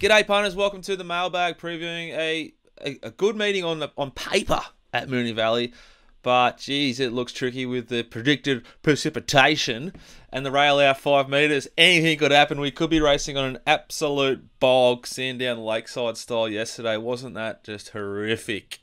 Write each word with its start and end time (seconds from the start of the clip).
G'day, 0.00 0.26
punters. 0.26 0.56
Welcome 0.56 0.80
to 0.80 0.96
the 0.96 1.04
mailbag 1.04 1.58
previewing 1.58 2.14
a, 2.16 2.54
a, 2.82 2.98
a 3.02 3.10
good 3.10 3.36
meeting 3.36 3.64
on 3.64 3.80
the, 3.80 3.90
on 3.98 4.12
paper 4.12 4.62
at 4.94 5.08
Moonee 5.08 5.34
Valley. 5.34 5.74
But 6.22 6.56
geez, 6.56 7.00
it 7.00 7.12
looks 7.12 7.34
tricky 7.34 7.66
with 7.66 7.88
the 7.88 8.02
predicted 8.02 8.64
precipitation 8.80 9.92
and 10.32 10.46
the 10.46 10.50
rail 10.50 10.78
out 10.78 10.98
five 10.98 11.28
metres. 11.28 11.68
Anything 11.76 12.16
could 12.16 12.30
happen. 12.30 12.60
We 12.60 12.70
could 12.70 12.88
be 12.88 12.98
racing 12.98 13.36
on 13.36 13.44
an 13.44 13.58
absolute 13.66 14.58
bog, 14.58 15.06
Sandown 15.06 15.58
Lakeside 15.58 16.16
style 16.16 16.48
yesterday. 16.48 16.96
Wasn't 16.96 17.34
that 17.34 17.62
just 17.62 17.90
horrific? 17.90 18.78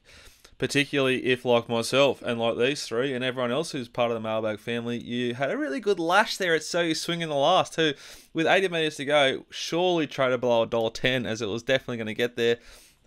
Particularly 0.58 1.26
if, 1.26 1.46
like 1.46 1.70
myself 1.70 2.22
and 2.24 2.40
like 2.40 2.58
these 2.58 2.84
three 2.84 3.14
and 3.14 3.24
everyone 3.24 3.52
else 3.52 3.72
who's 3.72 3.88
part 3.88 4.10
of 4.10 4.16
the 4.16 4.22
mailbag 4.22 4.60
family, 4.60 4.98
you 4.98 5.36
had 5.36 5.52
a 5.52 5.58
really 5.58 5.80
good 5.80 6.00
lash 6.00 6.38
there 6.38 6.56
at 6.56 6.64
So 6.64 6.82
You 6.82 6.96
Swing 6.96 7.22
in 7.22 7.30
the 7.30 7.36
last, 7.36 7.76
who, 7.76 7.94
with 8.34 8.48
80 8.48 8.70
metres 8.70 8.96
to 8.96 9.06
go, 9.06 9.46
surely 9.52 10.08
traded 10.08 10.42
below 10.42 10.66
$1.10 10.66 11.28
as 11.28 11.44
it 11.44 11.48
was 11.48 11.62
definitely 11.62 11.98
going 11.98 12.08
to 12.08 12.16
get 12.16 12.36
there. 12.36 12.58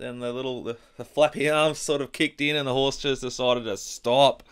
Then 0.00 0.20
the 0.20 0.32
little 0.32 0.62
the, 0.62 0.76
the 0.96 1.04
flappy 1.04 1.50
arms 1.50 1.78
sort 1.78 2.00
of 2.00 2.12
kicked 2.12 2.40
in, 2.40 2.56
and 2.56 2.66
the 2.66 2.72
horse 2.72 2.96
just 2.96 3.22
decided 3.22 3.64
to 3.64 3.76
stop. 3.76 4.42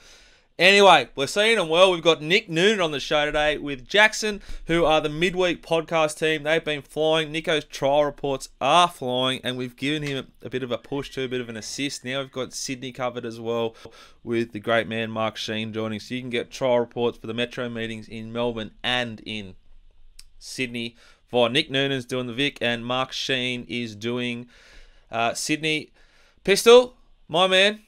Anyway, 0.59 1.09
we're 1.15 1.29
seeing 1.29 1.57
them 1.57 1.69
well. 1.69 1.93
We've 1.93 2.03
got 2.03 2.21
Nick 2.21 2.49
Noonan 2.49 2.81
on 2.81 2.91
the 2.91 2.99
show 2.99 3.25
today 3.25 3.59
with 3.59 3.87
Jackson, 3.87 4.43
who 4.67 4.85
are 4.85 5.01
the 5.01 5.09
midweek 5.09 5.63
podcast 5.63 6.19
team. 6.19 6.43
They've 6.43 6.65
been 6.65 6.83
flying. 6.83 7.31
Nico's 7.31 7.65
trial 7.65 8.05
reports 8.05 8.49
are 8.61 8.89
flying, 8.89 9.41
and 9.45 9.57
we've 9.57 9.77
given 9.77 10.03
him 10.03 10.33
a 10.43 10.51
bit 10.51 10.65
of 10.65 10.73
a 10.73 10.79
push 10.79 11.11
to 11.11 11.23
a 11.23 11.29
bit 11.29 11.41
of 11.41 11.49
an 11.49 11.57
assist. 11.57 12.05
Now 12.05 12.19
we've 12.19 12.33
got 12.33 12.53
Sydney 12.53 12.91
covered 12.91 13.25
as 13.25 13.39
well 13.39 13.77
with 14.25 14.51
the 14.51 14.59
great 14.59 14.89
man 14.89 15.13
Mark 15.13 15.37
Sheen 15.37 15.73
joining. 15.73 16.01
So 16.01 16.17
you 16.17 16.23
can 16.23 16.31
get 16.31 16.51
trial 16.51 16.81
reports 16.81 17.19
for 17.19 17.29
the 17.29 17.35
Metro 17.35 17.69
meetings 17.69 18.09
in 18.09 18.33
Melbourne 18.33 18.73
and 18.83 19.21
in 19.25 19.55
Sydney. 20.41 20.97
For 21.29 21.49
Nick 21.49 21.71
Noonan's 21.71 22.05
doing 22.05 22.27
the 22.27 22.33
Vic, 22.33 22.59
and 22.61 22.85
Mark 22.85 23.13
Sheen 23.13 23.65
is 23.69 23.95
doing 23.95 24.49
uh, 25.13 25.35
Sydney. 25.35 25.93
Pistol, 26.43 26.97
my 27.29 27.47
man, 27.47 27.83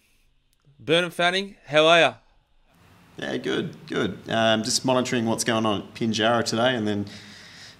Burnham 0.78 1.10
Fanning, 1.10 1.56
how 1.66 1.86
are 1.86 2.00
you? 2.00 2.14
Yeah, 3.20 3.36
good, 3.36 3.76
good. 3.86 4.18
Um, 4.30 4.62
just 4.62 4.82
monitoring 4.82 5.26
what's 5.26 5.44
going 5.44 5.66
on 5.66 5.82
at 5.82 5.94
Pinjarra 5.94 6.42
today, 6.42 6.74
and 6.74 6.88
then 6.88 7.04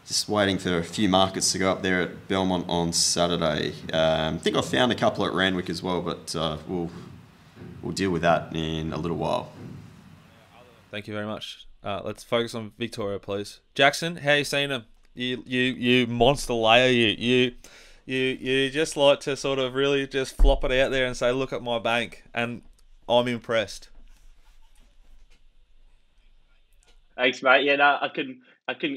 just 0.06 0.28
waiting 0.28 0.58
for 0.58 0.76
a 0.76 0.84
few 0.84 1.08
markets 1.08 1.50
to 1.52 1.58
go 1.58 1.72
up 1.72 1.80
there 1.80 2.02
at 2.02 2.28
Belmont 2.28 2.66
on 2.68 2.92
Saturday. 2.92 3.72
Um, 3.90 4.34
I 4.34 4.38
think 4.38 4.56
I 4.56 4.60
found 4.60 4.92
a 4.92 4.94
couple 4.94 5.24
at 5.24 5.32
Randwick 5.32 5.70
as 5.70 5.82
well, 5.82 6.02
but 6.02 6.36
uh, 6.36 6.58
we'll 6.68 6.90
we'll 7.80 7.94
deal 7.94 8.10
with 8.10 8.20
that 8.20 8.54
in 8.54 8.92
a 8.92 8.98
little 8.98 9.16
while. 9.16 9.50
Thank 10.90 11.08
you 11.08 11.14
very 11.14 11.26
much. 11.26 11.66
Uh, 11.82 12.02
let's 12.04 12.22
focus 12.22 12.54
on 12.54 12.72
Victoria, 12.78 13.18
please. 13.18 13.60
Jackson, 13.74 14.16
how 14.16 14.34
you 14.34 14.44
seeing 14.44 14.68
them? 14.68 14.84
You 15.14 15.42
you 15.46 15.62
you 15.62 16.06
monster 16.06 16.52
layer, 16.52 16.90
you 16.90 17.14
you 17.18 17.52
you 18.04 18.18
you 18.18 18.70
just 18.70 18.94
like 18.94 19.20
to 19.20 19.38
sort 19.38 19.58
of 19.58 19.74
really 19.74 20.06
just 20.06 20.36
flop 20.36 20.64
it 20.64 20.72
out 20.72 20.90
there 20.90 21.06
and 21.06 21.16
say, 21.16 21.32
look 21.32 21.54
at 21.54 21.62
my 21.62 21.78
bank, 21.78 22.24
and 22.34 22.60
I'm 23.08 23.26
impressed. 23.26 23.88
Thanks, 27.20 27.42
mate. 27.42 27.66
Yeah, 27.66 27.76
no, 27.76 27.98
I 28.00 28.08
can, 28.08 28.40
I 28.66 28.72
can. 28.72 28.96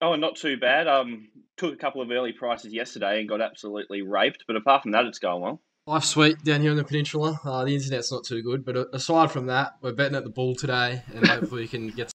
Oh, 0.00 0.14
not 0.14 0.36
too 0.36 0.56
bad. 0.56 0.86
Um, 0.86 1.28
took 1.56 1.74
a 1.74 1.76
couple 1.76 2.00
of 2.02 2.10
early 2.12 2.30
prices 2.30 2.72
yesterday 2.72 3.18
and 3.18 3.28
got 3.28 3.40
absolutely 3.40 4.02
raped. 4.02 4.44
But 4.46 4.54
apart 4.54 4.82
from 4.82 4.92
that, 4.92 5.06
it's 5.06 5.18
going 5.18 5.42
well. 5.42 5.60
Life's 5.88 6.10
sweet 6.10 6.44
down 6.44 6.60
here 6.60 6.70
on 6.70 6.76
the 6.76 6.84
peninsula. 6.84 7.40
Uh, 7.44 7.64
the 7.64 7.74
internet's 7.74 8.12
not 8.12 8.22
too 8.22 8.42
good, 8.42 8.64
but 8.64 8.76
aside 8.94 9.32
from 9.32 9.46
that, 9.46 9.72
we're 9.82 9.92
betting 9.92 10.14
at 10.14 10.22
the 10.22 10.30
bull 10.30 10.54
today, 10.54 11.02
and 11.12 11.26
hopefully 11.26 11.62
we 11.62 11.68
can 11.68 11.88
get. 11.88 12.12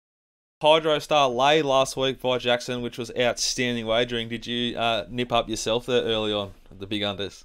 Hydro 0.62 0.98
Star 1.00 1.28
lay 1.28 1.60
last 1.60 1.98
week 1.98 2.18
by 2.18 2.38
Jackson, 2.38 2.80
which 2.80 2.96
was 2.96 3.12
outstanding 3.18 3.84
wagering. 3.84 4.30
Did 4.30 4.46
you 4.46 4.78
uh, 4.78 5.04
nip 5.10 5.30
up 5.30 5.50
yourself 5.50 5.84
there 5.84 6.04
early 6.04 6.32
on 6.32 6.52
the 6.70 6.86
big 6.86 7.02
unders? 7.02 7.44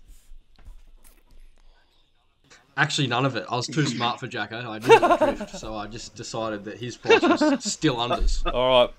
Actually, 2.77 3.07
none 3.07 3.25
of 3.25 3.35
it. 3.35 3.43
I 3.49 3.55
was 3.55 3.65
too 3.65 3.87
smart 3.87 4.19
for 4.19 4.27
Jacko. 4.27 4.69
I 4.69 4.77
didn't 4.77 5.17
drift, 5.17 5.57
so 5.57 5.75
I 5.75 5.87
just 5.87 6.15
decided 6.15 6.63
that 6.65 6.77
his 6.77 6.95
price 6.95 7.23
was 7.23 7.63
still 7.63 7.95
unders. 7.95 8.45
All 8.53 8.85
right. 8.85 8.93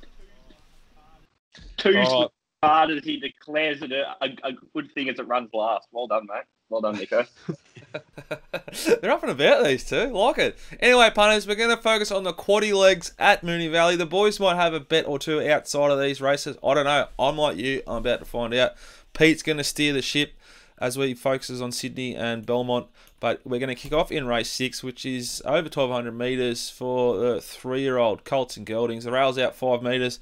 Too 1.77 1.97
All 1.97 2.33
smart 2.61 2.91
as 2.91 3.05
he 3.05 3.21
declares 3.21 3.81
it 3.83 3.93
a, 3.93 4.17
a, 4.21 4.49
a, 4.49 4.53
good 4.75 4.93
thing 4.95 5.09
as 5.09 5.21
it 5.21 5.29
runs 5.29 5.51
last. 5.55 5.87
Well 5.93 6.09
done, 6.09 6.27
mate. 6.27 6.43
Well 6.69 6.81
done, 6.81 6.97
Nico. 6.97 7.25
They're 9.01 9.13
up 9.13 9.23
and 9.23 9.31
about 9.31 9.65
these 9.65 9.85
two. 9.85 10.07
Like 10.07 10.39
it. 10.39 10.59
Anyway, 10.81 11.11
punters, 11.15 11.47
we're 11.47 11.55
going 11.55 11.75
to 11.75 11.81
focus 11.81 12.11
on 12.11 12.25
the 12.25 12.35
quaddy 12.35 12.75
legs 12.75 13.13
at 13.17 13.45
Moonee 13.45 13.71
Valley. 13.71 13.95
The 13.95 14.07
boys 14.07 14.41
might 14.41 14.57
have 14.57 14.75
a 14.75 14.81
bet 14.81 15.07
or 15.07 15.21
two 15.21 15.41
outside 15.41 15.93
of 15.93 16.01
these 16.01 16.21
races. 16.21 16.57
I 16.65 16.75
don't 16.75 16.85
know. 16.85 17.07
I'm 17.17 17.37
like 17.37 17.57
you. 17.57 17.83
I'm 17.87 17.99
about 17.99 18.19
to 18.19 18.25
find 18.25 18.53
out. 18.55 18.73
Pete's 19.15 19.45
going 19.45 19.59
to 19.59 19.65
steer 19.65 19.93
the 19.93 20.03
ship 20.03 20.33
as 20.81 20.97
we 20.97 21.15
focuses 21.15 21.61
on 21.61 21.73
Sydney 21.73 22.15
and 22.15 22.47
Belmont. 22.47 22.87
But 23.21 23.41
we're 23.45 23.59
going 23.59 23.69
to 23.69 23.75
kick 23.75 23.93
off 23.93 24.13
in 24.13 24.27
race 24.27 24.51
six, 24.51 24.83
which 24.83 25.05
is 25.05 25.43
over 25.45 25.63
1200 25.63 26.13
metres 26.13 26.71
for 26.71 27.17
the 27.19 27.41
three 27.41 27.81
year 27.81 27.99
old 27.99 28.25
Colts 28.25 28.57
and 28.57 28.67
Geldings. 28.67 29.05
The 29.05 29.13
rail's 29.13 29.39
out 29.39 29.55
five 29.55 29.83
metres. 29.83 30.21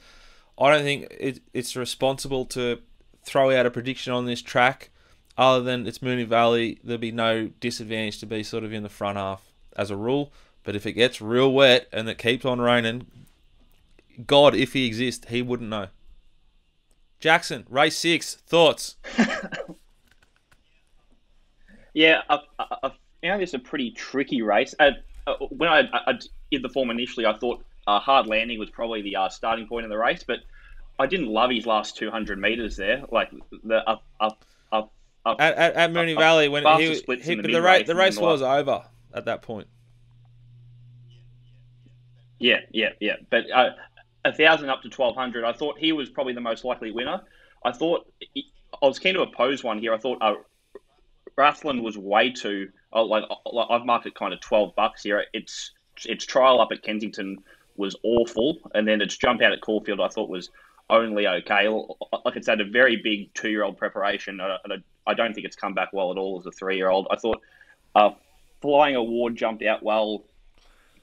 I 0.58 0.72
don't 0.72 0.82
think 0.82 1.08
it, 1.10 1.40
it's 1.52 1.76
responsible 1.76 2.46
to 2.46 2.80
throw 3.22 3.54
out 3.54 3.66
a 3.66 3.70
prediction 3.70 4.12
on 4.12 4.24
this 4.24 4.40
track 4.40 4.90
other 5.36 5.62
than 5.62 5.86
it's 5.86 5.98
Moonee 5.98 6.26
Valley. 6.26 6.78
There'll 6.82 6.98
be 6.98 7.12
no 7.12 7.48
disadvantage 7.60 8.18
to 8.20 8.26
be 8.26 8.42
sort 8.42 8.64
of 8.64 8.72
in 8.72 8.82
the 8.82 8.88
front 8.88 9.18
half 9.18 9.42
as 9.76 9.90
a 9.90 9.96
rule. 9.96 10.32
But 10.64 10.74
if 10.74 10.86
it 10.86 10.92
gets 10.92 11.20
real 11.20 11.52
wet 11.52 11.88
and 11.92 12.08
it 12.08 12.18
keeps 12.18 12.44
on 12.44 12.60
raining, 12.60 13.06
God, 14.26 14.54
if 14.54 14.72
he 14.72 14.86
exists, 14.86 15.26
he 15.28 15.42
wouldn't 15.42 15.68
know. 15.68 15.88
Jackson, 17.20 17.66
race 17.68 17.96
six, 17.96 18.34
thoughts? 18.46 18.96
Yeah, 21.96 22.20
I, 22.28 22.40
I, 22.58 22.76
I 22.82 22.90
found 23.22 23.40
this 23.40 23.54
a 23.54 23.58
pretty 23.58 23.90
tricky 23.90 24.42
race. 24.42 24.74
uh, 24.78 24.92
when 25.48 25.70
I, 25.70 25.88
I, 26.06 26.18
did 26.50 26.60
the 26.60 26.68
form 26.68 26.90
initially, 26.90 27.24
I 27.24 27.38
thought 27.38 27.64
uh, 27.86 27.98
hard 27.98 28.26
landing 28.26 28.58
was 28.58 28.68
probably 28.68 29.00
the 29.00 29.16
uh, 29.16 29.30
starting 29.30 29.66
point 29.66 29.84
of 29.84 29.90
the 29.90 29.96
race, 29.96 30.22
but 30.22 30.40
I 30.98 31.06
didn't 31.06 31.28
love 31.28 31.50
his 31.50 31.64
last 31.64 31.96
200 31.96 32.38
meters 32.38 32.76
there. 32.76 33.02
Like 33.10 33.30
the 33.64 33.76
up, 33.88 34.04
up, 34.20 34.44
up, 34.70 34.92
up 35.24 35.40
at, 35.40 35.54
at, 35.54 35.72
at 35.72 35.90
Moonee 35.90 36.12
up, 36.12 36.18
Valley 36.18 36.48
when 36.50 36.66
he, 36.78 37.00
he 37.22 37.34
the, 37.34 37.40
the, 37.40 37.62
race, 37.62 37.86
the 37.86 37.94
race 37.94 38.18
was 38.18 38.42
over 38.42 38.84
at 39.14 39.24
that 39.24 39.40
point. 39.40 39.66
Yeah, 42.38 42.60
yeah, 42.72 42.90
yeah. 43.00 43.16
But 43.30 43.50
uh, 43.50 43.70
a 44.26 44.34
thousand 44.34 44.68
up 44.68 44.82
to 44.82 44.88
1200, 44.88 45.44
I 45.44 45.54
thought 45.54 45.78
he 45.78 45.92
was 45.92 46.10
probably 46.10 46.34
the 46.34 46.42
most 46.42 46.62
likely 46.62 46.90
winner. 46.90 47.22
I 47.64 47.72
thought 47.72 48.06
I 48.36 48.86
was 48.86 48.98
keen 48.98 49.14
to 49.14 49.22
oppose 49.22 49.64
one 49.64 49.78
here. 49.78 49.94
I 49.94 49.98
thought 49.98 50.18
uh, 50.20 50.34
Rathlin 51.38 51.82
was 51.82 51.98
way 51.98 52.30
too 52.30 52.70
oh, 52.92 53.04
like, 53.04 53.24
like 53.52 53.66
I've 53.70 53.84
marked 53.84 54.06
it 54.06 54.14
kind 54.14 54.32
of 54.32 54.40
twelve 54.40 54.74
bucks 54.74 55.02
here. 55.02 55.24
It's 55.32 55.72
its 56.04 56.24
trial 56.24 56.60
up 56.60 56.72
at 56.72 56.82
Kensington 56.82 57.38
was 57.76 57.96
awful, 58.02 58.58
and 58.74 58.86
then 58.88 59.00
its 59.00 59.16
jump 59.16 59.42
out 59.42 59.52
at 59.52 59.60
Caulfield 59.60 60.00
I 60.00 60.08
thought 60.08 60.28
was 60.28 60.50
only 60.88 61.26
okay. 61.26 61.68
Like 61.68 62.36
it's 62.36 62.46
had 62.46 62.60
a 62.60 62.64
very 62.64 62.96
big 62.96 63.32
two 63.34 63.50
year 63.50 63.64
old 63.64 63.76
preparation, 63.76 64.40
and 64.40 64.82
I 65.06 65.14
don't 65.14 65.34
think 65.34 65.46
it's 65.46 65.56
come 65.56 65.74
back 65.74 65.92
well 65.92 66.10
at 66.10 66.18
all 66.18 66.38
as 66.38 66.46
a 66.46 66.52
three 66.52 66.76
year 66.76 66.88
old. 66.88 67.06
I 67.10 67.16
thought 67.16 67.40
uh, 67.94 68.10
Flying 68.60 68.96
Award 68.96 69.36
jumped 69.36 69.62
out 69.62 69.82
well, 69.82 70.24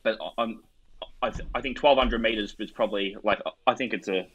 but 0.04 0.18
I'm 0.38 0.64
I, 1.22 1.30
th- 1.30 1.48
I 1.54 1.62
think 1.62 1.78
twelve 1.78 1.98
hundred 1.98 2.22
meters 2.22 2.56
is 2.60 2.72
probably 2.72 3.16
like 3.24 3.42
I 3.68 3.76
think 3.76 3.94
it's 3.94 4.08
a 4.08 4.28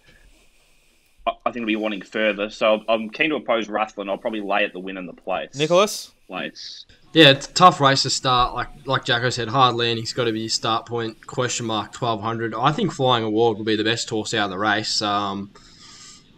I 1.45 1.51
think 1.51 1.67
we'll 1.67 1.67
be 1.67 1.77
wanting 1.77 2.03
further. 2.03 2.51
So 2.51 2.83
I'm 2.89 3.11
keen 3.11 3.31
to 3.31 3.37
oppose 3.37 3.69
Rathlin. 3.69 4.09
I'll 4.09 4.19
probably 4.19 4.41
lay 4.41 4.65
at 4.65 4.73
the 4.73 4.81
win 4.81 4.97
in 4.97 5.07
the 5.07 5.13
place. 5.13 5.55
Nicholas? 5.55 6.13
Place. 6.27 6.85
Yeah, 7.15 7.31
it's 7.31 7.49
a 7.49 7.53
tough 7.53 7.81
race 7.81 8.03
to 8.03 8.11
start. 8.11 8.55
Like 8.55 8.69
like 8.87 9.05
Jacko 9.05 9.31
said, 9.31 9.49
hard 9.49 9.77
landing's 9.77 10.13
got 10.13 10.25
to 10.25 10.33
be 10.33 10.41
your 10.41 10.49
start 10.51 10.87
point. 10.87 11.27
Question 11.27 11.67
mark 11.67 11.93
twelve 11.93 12.21
hundred. 12.21 12.55
I 12.55 12.73
think 12.73 12.93
Flying 12.93 13.25
Award 13.25 13.57
will 13.57 13.65
be 13.65 13.77
the 13.77 13.85
best 13.85 14.11
horse 14.11 14.35
out 14.35 14.45
of 14.45 14.51
the 14.51 14.59
race. 14.59 15.01
Um, 15.01 15.51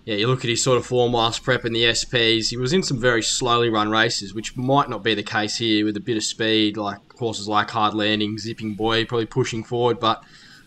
yeah, 0.04 0.14
you 0.14 0.28
look 0.28 0.44
at 0.44 0.50
his 0.50 0.62
sort 0.62 0.78
of 0.78 0.86
form 0.86 1.12
last 1.12 1.42
prep 1.42 1.64
in 1.64 1.72
the 1.72 1.84
SPs. 1.84 2.48
He 2.50 2.56
was 2.56 2.72
in 2.72 2.82
some 2.82 3.00
very 3.00 3.22
slowly 3.22 3.68
run 3.68 3.90
races, 3.90 4.32
which 4.32 4.56
might 4.56 4.88
not 4.88 5.02
be 5.02 5.14
the 5.14 5.22
case 5.22 5.58
here 5.58 5.84
with 5.84 5.96
a 5.96 6.00
bit 6.00 6.16
of 6.16 6.24
speed, 6.24 6.76
like 6.76 6.98
horses 7.18 7.48
like 7.48 7.70
Hard 7.70 7.94
Landing, 7.94 8.38
Zipping 8.38 8.74
Boy, 8.74 9.04
probably 9.04 9.26
pushing 9.26 9.62
forward. 9.62 10.00
But 10.00 10.24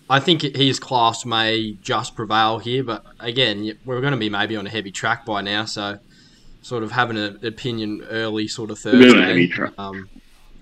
I 0.09 0.19
think 0.19 0.41
his 0.41 0.79
class 0.79 1.25
may 1.25 1.77
just 1.81 2.15
prevail 2.15 2.59
here, 2.59 2.83
but 2.83 3.05
again, 3.19 3.77
we're 3.85 4.01
going 4.01 4.11
to 4.11 4.17
be 4.17 4.29
maybe 4.29 4.55
on 4.55 4.67
a 4.67 4.69
heavy 4.69 4.91
track 4.91 5.25
by 5.25 5.41
now, 5.41 5.65
so 5.65 6.00
sort 6.61 6.83
of 6.83 6.91
having 6.91 7.17
an 7.17 7.45
opinion 7.45 8.05
early, 8.09 8.47
sort 8.47 8.71
of 8.71 8.79
Thursday, 8.79 9.50
um, 9.77 10.09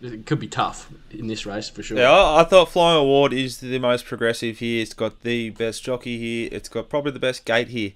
it 0.02 0.26
could 0.26 0.40
be 0.40 0.48
tough 0.48 0.92
in 1.12 1.28
this 1.28 1.46
race 1.46 1.70
for 1.70 1.84
sure. 1.84 1.98
Yeah, 1.98 2.12
I, 2.12 2.44
thought 2.44 2.70
Flying 2.70 3.00
Award 3.00 3.34
is 3.34 3.60
the 3.60 3.78
most 3.80 4.06
progressive 4.06 4.60
here. 4.60 4.82
It's 4.82 4.94
got 4.94 5.22
the 5.22 5.52
best 5.52 5.84
jockey 5.84 6.18
here. 6.18 6.50
It's 6.52 6.70
got 6.70 6.90
probably 6.90 7.12
the 7.12 7.20
best 7.20 7.46
gate 7.46 7.70
here. 7.70 7.92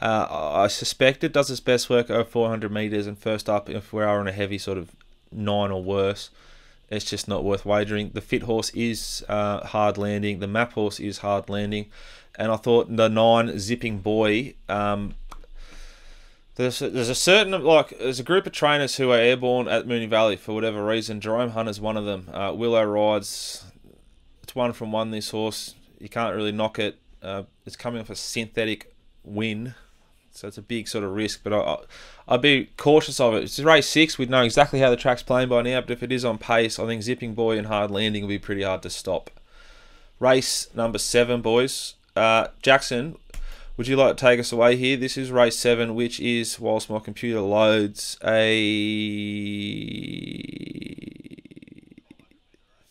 Uh, 0.00 0.26
I 0.30 0.68
suspect 0.68 1.22
it 1.22 1.32
does 1.32 1.50
its 1.50 1.60
best 1.60 1.90
work 1.90 2.08
over 2.08 2.24
400 2.24 2.72
meters 2.72 3.06
and 3.06 3.18
first 3.18 3.50
up 3.50 3.68
if 3.68 3.92
we 3.92 4.02
are 4.02 4.18
on 4.18 4.26
a 4.26 4.32
heavy 4.32 4.56
sort 4.56 4.78
of 4.78 4.92
nine 5.30 5.70
or 5.70 5.82
worse 5.82 6.30
it's 6.90 7.04
just 7.04 7.28
not 7.28 7.44
worth 7.44 7.64
wagering. 7.64 8.10
The 8.12 8.20
fit 8.20 8.42
horse 8.42 8.70
is 8.70 9.24
uh, 9.28 9.66
hard 9.66 9.96
landing. 9.96 10.40
The 10.40 10.48
map 10.48 10.72
horse 10.72 11.00
is 11.00 11.18
hard 11.18 11.48
landing, 11.48 11.86
and 12.36 12.50
I 12.52 12.56
thought 12.56 12.94
the 12.94 13.08
nine 13.08 13.58
zipping 13.58 13.98
boy. 13.98 14.54
Um, 14.68 15.14
There's 16.56 16.82
a, 16.82 16.90
there's 16.90 17.08
a 17.08 17.14
certain 17.14 17.52
like 17.64 17.96
there's 17.98 18.20
a 18.20 18.24
group 18.24 18.46
of 18.46 18.52
trainers 18.52 18.96
who 18.96 19.10
are 19.12 19.16
airborne 19.18 19.66
at 19.68 19.86
Moonee 19.86 20.08
Valley 20.08 20.36
for 20.36 20.52
whatever 20.52 20.84
reason. 20.84 21.20
Jerome 21.20 21.50
Hunter's 21.50 21.80
one 21.80 21.96
of 21.96 22.04
them. 22.04 22.28
Uh, 22.32 22.52
Willow 22.54 22.84
rides. 22.84 23.64
It's 24.42 24.54
one 24.54 24.72
from 24.72 24.92
one. 24.92 25.10
This 25.10 25.30
horse 25.30 25.74
you 25.98 26.08
can't 26.08 26.34
really 26.34 26.52
knock 26.52 26.78
it. 26.78 26.98
Uh, 27.22 27.44
it's 27.64 27.76
coming 27.76 28.00
off 28.00 28.10
a 28.10 28.16
synthetic 28.16 28.94
win, 29.22 29.74
so 30.32 30.48
it's 30.48 30.58
a 30.58 30.62
big 30.62 30.88
sort 30.88 31.04
of 31.04 31.14
risk. 31.14 31.40
But 31.42 31.52
I, 31.52 31.58
I, 31.58 31.76
I'd 32.28 32.42
be 32.42 32.70
cautious 32.76 33.20
of 33.20 33.34
it. 33.34 33.44
It's 33.44 33.58
race 33.60 33.88
six. 33.88 34.18
We'd 34.18 34.30
know 34.30 34.42
exactly 34.42 34.80
how 34.80 34.90
the 34.90 34.96
track's 34.96 35.22
playing 35.22 35.48
by 35.48 35.62
now. 35.62 35.80
But 35.80 35.90
if 35.90 36.02
it 36.02 36.12
is 36.12 36.24
on 36.24 36.38
pace, 36.38 36.78
I 36.78 36.86
think 36.86 37.02
Zipping 37.02 37.34
Boy 37.34 37.58
and 37.58 37.66
Hard 37.66 37.90
Landing 37.90 38.22
will 38.22 38.28
be 38.28 38.38
pretty 38.38 38.62
hard 38.62 38.82
to 38.82 38.90
stop. 38.90 39.30
Race 40.18 40.68
number 40.74 40.98
seven, 40.98 41.40
boys. 41.40 41.94
Uh, 42.14 42.48
Jackson, 42.62 43.16
would 43.76 43.88
you 43.88 43.96
like 43.96 44.16
to 44.16 44.20
take 44.20 44.38
us 44.38 44.52
away 44.52 44.76
here? 44.76 44.96
This 44.96 45.16
is 45.16 45.30
race 45.30 45.56
seven, 45.56 45.94
which 45.94 46.20
is, 46.20 46.60
whilst 46.60 46.90
my 46.90 46.98
computer 46.98 47.40
loads, 47.40 48.18
a. 48.22 48.60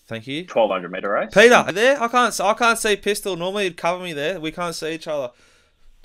Thank 0.07 0.25
you. 0.25 0.42
1200 0.42 0.92
meter 0.92 1.12
race. 1.12 1.30
Peter, 1.31 1.63
there? 1.71 2.01
I 2.01 2.07
can't. 2.07 2.42
I 2.42 2.56
can't 2.56 2.80
see 2.80 2.95
pistol. 2.95 3.35
Normally, 3.35 3.68
it'd 3.68 3.77
cover 3.77 4.03
me 4.03 4.13
there. 4.13 4.39
We 4.39 4.51
can't 4.51 4.74
see 4.74 4.94
each 4.94 5.07
other. 5.07 5.30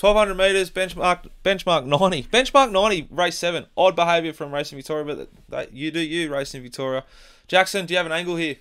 1200 0.00 0.34
meters, 0.34 0.70
benchmark 0.70 1.28
benchmark 1.44 1.86
90. 1.86 2.24
Benchmark 2.24 2.72
90, 2.72 3.08
race 3.10 3.38
7. 3.38 3.66
Odd 3.76 3.94
behaviour 3.94 4.32
from 4.32 4.52
Racing 4.52 4.76
Victoria, 4.76 5.04
but 5.04 5.28
that, 5.48 5.72
you 5.72 5.90
do 5.90 6.00
you, 6.00 6.32
Racing 6.32 6.62
Victoria. 6.62 7.04
Jackson, 7.46 7.86
do 7.86 7.94
you 7.94 7.98
have 7.98 8.06
an 8.06 8.12
angle 8.12 8.36
here? 8.36 8.56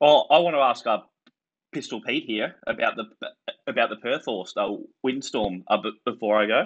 Well, 0.00 0.26
I 0.30 0.38
want 0.38 0.54
to 0.54 0.60
ask 0.60 0.86
uh, 0.86 0.98
Pistol 1.72 2.00
Pete 2.00 2.24
here 2.26 2.56
about 2.66 2.96
the 2.96 3.04
about 3.66 3.88
the 3.88 3.96
Perth 3.96 4.24
horse, 4.26 4.52
the 4.54 4.84
Windstorm, 5.02 5.64
uh, 5.68 5.78
before 6.04 6.40
I 6.40 6.46
go. 6.46 6.64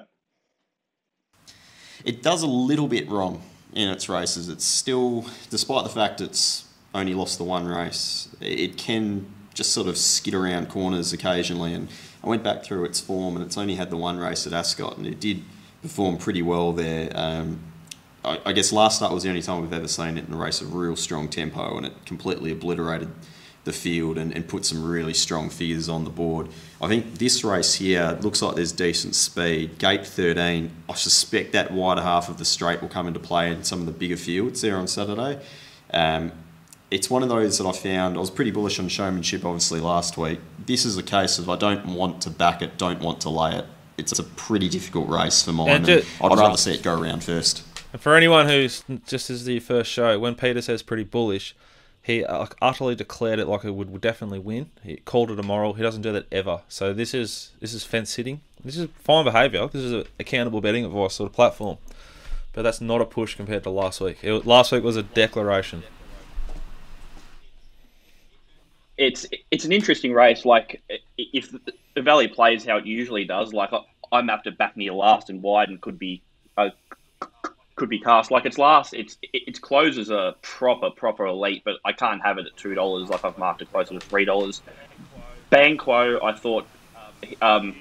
It 2.05 2.23
does 2.23 2.43
a 2.43 2.49
little 2.49 2.89
bit 2.89 3.09
wrong 3.09 3.43
in 3.73 3.89
its 3.89 4.09
races. 4.09 4.49
It's 4.49 4.65
still, 4.65 5.27
despite 5.51 5.85
the 5.85 5.91
fact 5.91 6.21
it's 6.21 6.65
only 6.95 7.15
lost 7.15 7.39
the 7.39 7.45
one 7.45 7.67
race, 7.67 8.29
it 8.41 8.77
can 8.77 9.27
just 9.55 9.73
sort 9.73 9.87
of 9.87 9.97
skid 9.97 10.35
around 10.35 10.69
corners 10.69 11.13
occasionally. 11.13 11.73
And 11.73 11.89
I 12.23 12.29
went 12.29 12.43
back 12.43 12.65
through 12.65 12.85
its 12.85 13.01
form, 13.01 13.37
and 13.37 13.45
it's 13.45 13.57
only 13.57 13.77
had 13.77 13.91
the 13.91 13.97
one 13.97 14.19
race 14.19 14.47
at 14.47 14.53
Ascot, 14.53 14.99
and 14.99 15.07
it 15.07 15.21
did 15.21 15.43
perform 15.83 16.19
pretty 16.19 16.43
well 16.43 16.73
there. 16.73 17.11
Um, 17.15 17.61
I, 18.25 18.41
I 18.47 18.53
guess 18.53 18.73
last 18.73 18.97
start 18.97 19.13
was 19.13 19.23
the 19.23 19.29
only 19.29 19.43
time 19.43 19.63
we've 19.63 19.73
ever 19.73 19.89
seen 19.89 20.19
it 20.19 20.27
in 20.27 20.35
a 20.35 20.37
race 20.37 20.61
of 20.61 20.75
real 20.75 20.97
strong 20.97 21.29
tempo, 21.29 21.77
and 21.77 21.87
it 21.87 21.93
completely 22.05 22.53
obliterated 22.53 23.11
the 23.65 23.73
field 23.73 24.19
and, 24.19 24.35
and 24.35 24.47
put 24.47 24.65
some 24.65 24.85
really 24.85 25.15
strong 25.15 25.49
figures 25.49 25.89
on 25.89 26.05
the 26.05 26.11
board. 26.11 26.49
I 26.83 26.89
think 26.89 27.19
this 27.19 27.43
race 27.45 27.75
here 27.75 28.19
looks 28.21 28.43
like 28.43 28.57
there's 28.57 28.73
decent 28.73 29.15
speed. 29.15 29.79
Gate 29.79 30.07
13, 30.07 30.71
I 30.89 30.95
suspect 30.95 31.53
that 31.53 31.71
wider 31.71 32.03
half 32.03 32.29
of 32.29 32.37
the 32.37 32.45
straight 32.45 32.83
will 32.83 32.89
come 32.89 33.09
into 33.09 33.21
play 33.21 33.51
in 33.51 33.65
some 33.65 33.81
of 33.81 33.87
the 33.87 33.93
bigger 33.93 34.19
fields 34.19 34.61
there 34.61 34.77
on 34.77 34.87
Saturday. 34.87 35.41
Um, 35.93 36.33
it's 36.91 37.11
one 37.11 37.23
of 37.23 37.29
those 37.29 37.59
that 37.59 37.67
I 37.67 37.73
found, 37.73 38.17
I 38.17 38.21
was 38.21 38.31
pretty 38.31 38.51
bullish 38.51 38.79
on 38.79 38.89
showmanship 38.89 39.45
obviously 39.45 39.81
last 39.81 40.17
week. 40.17 40.41
This 40.65 40.85
is 40.85 40.97
a 40.97 41.03
case 41.03 41.39
of 41.39 41.49
I 41.49 41.57
don't 41.57 41.87
want 41.87 42.23
to 42.23 42.31
back 42.31 42.63
it, 42.63 42.79
don't 42.79 43.01
want 43.01 43.21
to 43.23 43.31
lay 43.31 43.57
it. 43.57 43.67
It's 43.97 44.19
a 44.19 44.25
pretty 44.25 44.69
difficult 44.69 45.09
race 45.09 45.43
for 45.43 45.53
mine. 45.53 45.69
And 45.69 45.87
just, 45.87 46.23
I'd 46.23 46.37
rather 46.37 46.57
see 46.57 46.75
it 46.75 46.83
go 46.83 47.01
around 47.01 47.23
first. 47.23 47.63
And 47.93 48.03
for 48.03 48.17
anyone 48.17 48.49
who's 48.49 48.83
just 49.07 49.31
as 49.31 49.45
the 49.45 49.61
first 49.61 49.91
show, 49.91 50.19
when 50.19 50.35
Peter 50.35 50.61
says 50.61 50.83
pretty 50.83 51.05
bullish, 51.05 51.55
he 52.03 52.25
uh, 52.25 52.47
utterly 52.61 52.95
declared 52.95 53.39
it 53.39 53.47
like 53.47 53.65
it 53.65 53.71
would, 53.71 53.89
would 53.91 54.01
definitely 54.01 54.41
win. 54.41 54.71
He 54.83 54.97
called 54.97 55.31
it 55.31 55.39
a 55.39 55.43
moral. 55.43 55.75
He 55.75 55.83
doesn't 55.83 56.03
do 56.03 56.13
that 56.13 56.27
ever. 56.31 56.61
So 56.69 56.93
this 56.93 57.15
is 57.15 57.53
this 57.61 57.73
is 57.73 57.85
fence 57.85 58.11
sitting. 58.11 58.41
This 58.65 58.77
is 58.77 58.89
fine 58.99 59.25
behaviour. 59.25 59.67
This 59.69 59.83
is 59.83 60.07
accountable 60.19 60.61
betting 60.61 60.85
advice 60.85 61.15
sort 61.15 61.31
of 61.31 61.35
platform. 61.35 61.79
But 62.53 62.63
that's 62.63 62.81
not 62.81 63.01
a 63.01 63.05
push 63.05 63.37
compared 63.37 63.63
to 63.63 63.71
last 63.71 64.01
week. 64.01 64.19
It, 64.23 64.45
last 64.45 64.71
week 64.71 64.85
was 64.85 64.97
a 64.97 65.03
declaration. 65.03 65.83
It's 69.05 69.27
it's 69.51 69.67
an 69.67 69.73
interesting 69.73 70.13
race. 70.15 70.47
Like 70.47 70.83
if 71.19 71.55
the 71.95 72.03
Valley 72.03 72.27
plays 72.27 72.65
how 72.65 72.79
it 72.79 72.87
usually 72.87 73.25
does, 73.27 73.53
like 73.53 73.71
I, 74.11 74.23
mapped 74.23 74.47
it 74.47 74.57
back 74.57 74.77
near 74.77 74.93
last 74.93 75.29
and 75.29 75.43
wide 75.43 75.69
and 75.69 75.79
could 75.81 75.99
be 75.99 76.23
uh, 76.57 76.71
could 77.77 77.91
be 77.91 78.01
cast. 78.01 78.31
Like 78.31 78.47
its 78.47 78.57
last, 78.57 78.95
its 78.95 79.19
its 79.35 79.59
closes 79.59 80.09
a 80.11 80.37
proper 80.41 80.91
proper 80.91 81.27
elite, 81.27 81.63
but 81.67 81.77
I 81.85 81.93
can't 81.93 82.23
have 82.23 82.39
it 82.39 82.47
at 82.47 82.57
two 82.57 82.75
dollars. 82.75 83.11
Like 83.11 83.25
I've 83.27 83.37
marked 83.37 83.61
it 83.61 83.71
closer 83.71 83.93
to 83.93 84.01
three 84.01 84.25
dollars. 84.25 84.63
Banquo, 85.51 86.25
I 86.25 86.33
thought, 86.33 86.67
um, 87.43 87.77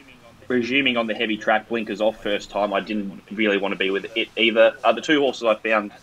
resuming 0.49 0.97
on 0.97 1.07
the 1.07 1.15
heavy 1.15 1.37
track, 1.37 1.69
blinkers 1.69 2.01
off 2.01 2.21
first 2.21 2.49
time. 2.49 2.73
I 2.73 2.81
didn't 2.81 3.21
really 3.31 3.57
want 3.57 3.71
to 3.71 3.77
be 3.77 3.91
with 3.91 4.05
it 4.17 4.27
either. 4.35 4.75
Uh, 4.83 4.91
the 4.91 5.01
two 5.01 5.21
horses 5.21 5.43
I 5.43 5.55
found 5.55 5.93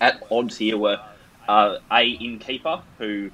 at 0.00 0.22
odds 0.30 0.56
here 0.56 0.78
were 0.78 0.98
uh, 1.46 1.76
a 1.92 2.08
Innkeeper, 2.08 2.80
who 2.98 3.30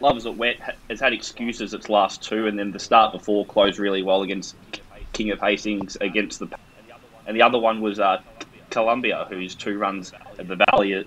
loves 0.00 0.26
it 0.26 0.36
wet, 0.36 0.76
has 0.88 1.00
had 1.00 1.12
excuses 1.12 1.74
its 1.74 1.88
last 1.88 2.22
two, 2.22 2.46
and 2.46 2.58
then 2.58 2.72
the 2.72 2.78
start 2.78 3.12
before 3.12 3.44
closed 3.46 3.78
really 3.78 4.02
well 4.02 4.22
against 4.22 4.56
King 5.12 5.30
of 5.30 5.40
Hastings 5.40 5.96
against 6.00 6.38
the, 6.38 6.48
and 7.26 7.36
the 7.36 7.42
other 7.42 7.58
one 7.58 7.80
was 7.80 7.98
uh, 7.98 8.20
Columbia, 8.70 9.26
whose 9.28 9.54
two 9.54 9.78
runs 9.78 10.12
at 10.38 10.46
the 10.46 10.56
Valley 10.70 11.04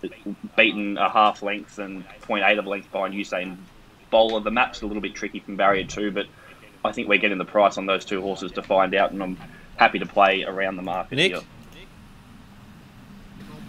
beaten 0.56 0.98
a 0.98 1.10
half 1.10 1.42
length 1.42 1.80
and 1.80 2.08
0.8 2.22 2.60
of 2.60 2.68
length 2.68 2.92
behind 2.92 3.14
Usain 3.14 3.58
Bowler. 4.10 4.42
The 4.42 4.52
map's 4.52 4.82
a 4.82 4.88
little 4.88 5.02
bit 5.02 5.16
tricky 5.16 5.40
from 5.40 5.56
barrier 5.56 5.86
two, 5.86 6.12
but 6.12 6.28
I 6.84 6.92
think 6.92 7.08
we're 7.08 7.20
getting 7.20 7.38
the 7.38 7.46
price 7.46 7.78
on 7.78 7.86
those 7.86 8.06
two 8.06 8.22
horses 8.22 8.52
to 8.54 8.64
find 8.64 8.94
out, 8.96 9.12
and 9.12 9.22
I'm 9.22 9.38
happy 9.78 10.00
to 10.00 10.06
play 10.06 10.44
around 10.44 10.76
the 10.76 10.82
market 10.82 11.16
Nick? 11.16 11.32
here. 11.34 11.42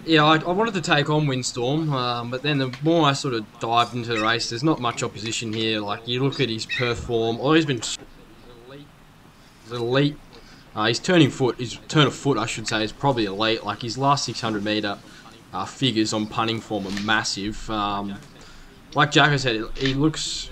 Yeah, 0.04 0.24
I, 0.24 0.36
I, 0.38 0.50
wanted 0.50 0.74
to 0.74 0.80
take 0.80 1.08
on 1.10 1.28
Windstorm, 1.28 1.92
um, 1.92 2.30
but 2.30 2.42
then 2.42 2.58
the 2.58 2.76
more 2.82 3.06
I 3.06 3.12
sort 3.12 3.34
of 3.34 3.46
dived 3.60 3.94
into 3.94 4.14
the 4.14 4.20
race, 4.20 4.50
there's 4.50 4.64
not 4.64 4.80
much 4.80 5.02
opposition 5.04 5.52
here. 5.52 5.80
Like 5.80 6.08
you 6.08 6.24
look 6.24 6.40
at 6.40 6.48
his 6.48 6.66
perform, 6.66 7.38
oh, 7.40 7.52
he's 7.52 7.66
been 7.66 7.80
elite 9.70 10.16
uh, 10.74 10.84
his 10.84 10.98
turning 10.98 11.30
foot, 11.30 11.58
his 11.58 11.78
turn 11.88 12.06
of 12.06 12.14
foot, 12.14 12.38
I 12.38 12.46
should 12.46 12.66
say, 12.66 12.82
is 12.82 12.92
probably 12.92 13.26
elite. 13.26 13.64
Like 13.64 13.82
his 13.82 13.98
last 13.98 14.24
600 14.24 14.64
meter 14.64 14.98
uh, 15.52 15.64
figures 15.66 16.12
on 16.12 16.26
punting 16.26 16.60
form 16.60 16.86
are 16.86 17.00
massive. 17.02 17.68
Um, 17.68 18.18
like 18.94 19.10
Jacko 19.10 19.36
said, 19.36 19.64
he 19.76 19.94
looks. 19.94 20.50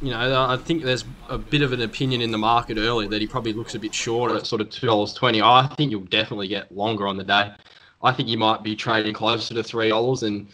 You 0.00 0.10
know, 0.10 0.46
I 0.48 0.56
think 0.56 0.84
there's 0.84 1.04
a 1.28 1.38
bit 1.38 1.60
of 1.60 1.72
an 1.72 1.82
opinion 1.82 2.20
in 2.20 2.30
the 2.30 2.38
market 2.38 2.78
earlier 2.78 3.08
that 3.08 3.20
he 3.20 3.26
probably 3.26 3.52
looks 3.52 3.74
a 3.74 3.80
bit 3.80 3.92
short 3.92 4.30
at 4.30 4.46
sort 4.46 4.60
of 4.60 4.70
two 4.70 4.86
dollars 4.86 5.12
twenty. 5.12 5.42
I 5.42 5.66
think 5.76 5.90
you'll 5.90 6.02
definitely 6.02 6.46
get 6.46 6.74
longer 6.74 7.08
on 7.08 7.16
the 7.16 7.24
day. 7.24 7.52
I 8.02 8.12
think 8.12 8.28
you 8.28 8.38
might 8.38 8.62
be 8.62 8.76
trading 8.76 9.14
closer 9.14 9.54
to 9.54 9.62
three 9.62 9.88
dollars, 9.88 10.22
and 10.22 10.48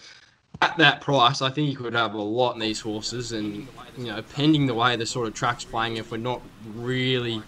at 0.63 0.77
that 0.79 1.01
price, 1.01 1.43
I 1.43 1.51
think 1.51 1.71
you 1.71 1.77
could 1.77 1.95
have 1.95 2.15
a 2.15 2.23
lot 2.23 2.55
in 2.55 2.61
these 2.61 2.81
horses. 2.81 3.33
And 3.33 3.69
you 3.97 4.07
know, 4.07 4.23
pending 4.35 4.67
the 4.67 4.75
way 4.75 4.97
the 4.97 5.07
sort 5.07 5.29
of 5.29 5.35
track's 5.35 5.65
playing, 5.65 5.97
if 5.97 6.11
we're 6.11 6.17
not 6.19 6.41
really 6.75 7.43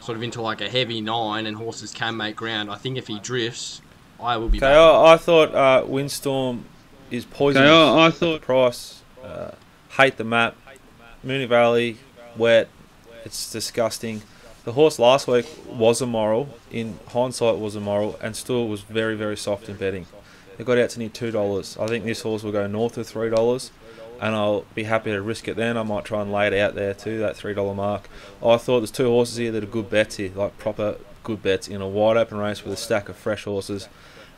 sort 0.00 0.16
of 0.16 0.22
into 0.22 0.40
like 0.40 0.60
a 0.60 0.68
heavy 0.68 1.00
nine 1.00 1.46
and 1.46 1.56
horses 1.56 1.92
can 1.92 2.16
make 2.16 2.36
ground. 2.36 2.70
I 2.70 2.76
think 2.76 2.96
if 2.96 3.06
he 3.06 3.18
drifts, 3.20 3.82
I 4.20 4.36
will 4.36 4.48
be. 4.48 4.58
Okay, 4.58 4.66
I, 4.66 5.14
I, 5.14 5.16
thought 5.16 5.54
uh, 5.54 5.84
Windstorm 5.86 6.64
is 7.10 7.24
poison. 7.24 7.62
Okay, 7.62 7.70
I, 7.70 8.06
I 8.06 8.10
thought 8.10 8.42
price. 8.42 9.02
Uh, 9.22 9.52
hate 9.90 10.16
the 10.16 10.24
map. 10.24 10.56
Moonee 11.24 11.48
Valley, 11.48 11.98
wet. 12.36 12.68
It's 13.24 13.52
disgusting. 13.52 14.22
The 14.64 14.72
horse 14.72 14.98
last 14.98 15.26
week 15.26 15.46
was 15.68 16.00
a 16.00 16.06
moral. 16.06 16.48
In 16.70 16.98
hindsight, 17.08 17.58
was 17.58 17.76
a 17.76 17.80
moral, 17.80 18.18
and 18.22 18.36
still 18.36 18.68
was 18.68 18.82
very, 18.82 19.16
very 19.16 19.36
soft 19.36 19.68
in 19.68 19.76
betting. 19.76 20.06
It 20.58 20.66
got 20.66 20.76
out 20.76 20.90
to 20.90 20.98
near 20.98 21.08
two 21.08 21.30
dollars. 21.30 21.78
I 21.80 21.86
think 21.86 22.04
this 22.04 22.20
horse 22.20 22.42
will 22.42 22.52
go 22.52 22.66
north 22.66 22.98
of 22.98 23.06
three 23.06 23.30
dollars 23.30 23.70
and 24.20 24.34
I'll 24.34 24.66
be 24.74 24.84
happy 24.84 25.10
to 25.10 25.22
risk 25.22 25.48
it 25.48 25.56
then. 25.56 25.76
I 25.76 25.82
might 25.82 26.04
try 26.04 26.20
and 26.20 26.30
lay 26.30 26.46
it 26.46 26.52
out 26.52 26.74
there 26.74 26.92
too, 26.92 27.18
that 27.20 27.36
$3 27.36 27.74
mark. 27.74 28.08
I 28.44 28.58
thought 28.58 28.80
there's 28.80 28.90
two 28.90 29.08
horses 29.08 29.36
here 29.36 29.50
that 29.52 29.64
are 29.64 29.66
good 29.66 29.88
bets 29.88 30.16
here, 30.16 30.30
like 30.34 30.58
proper 30.58 30.98
good 31.24 31.42
bets 31.42 31.68
in 31.68 31.80
a 31.80 31.88
wide 31.88 32.18
open 32.18 32.36
race 32.36 32.62
with 32.62 32.74
a 32.74 32.76
stack 32.76 33.08
of 33.08 33.16
fresh 33.16 33.44
horses. 33.44 33.88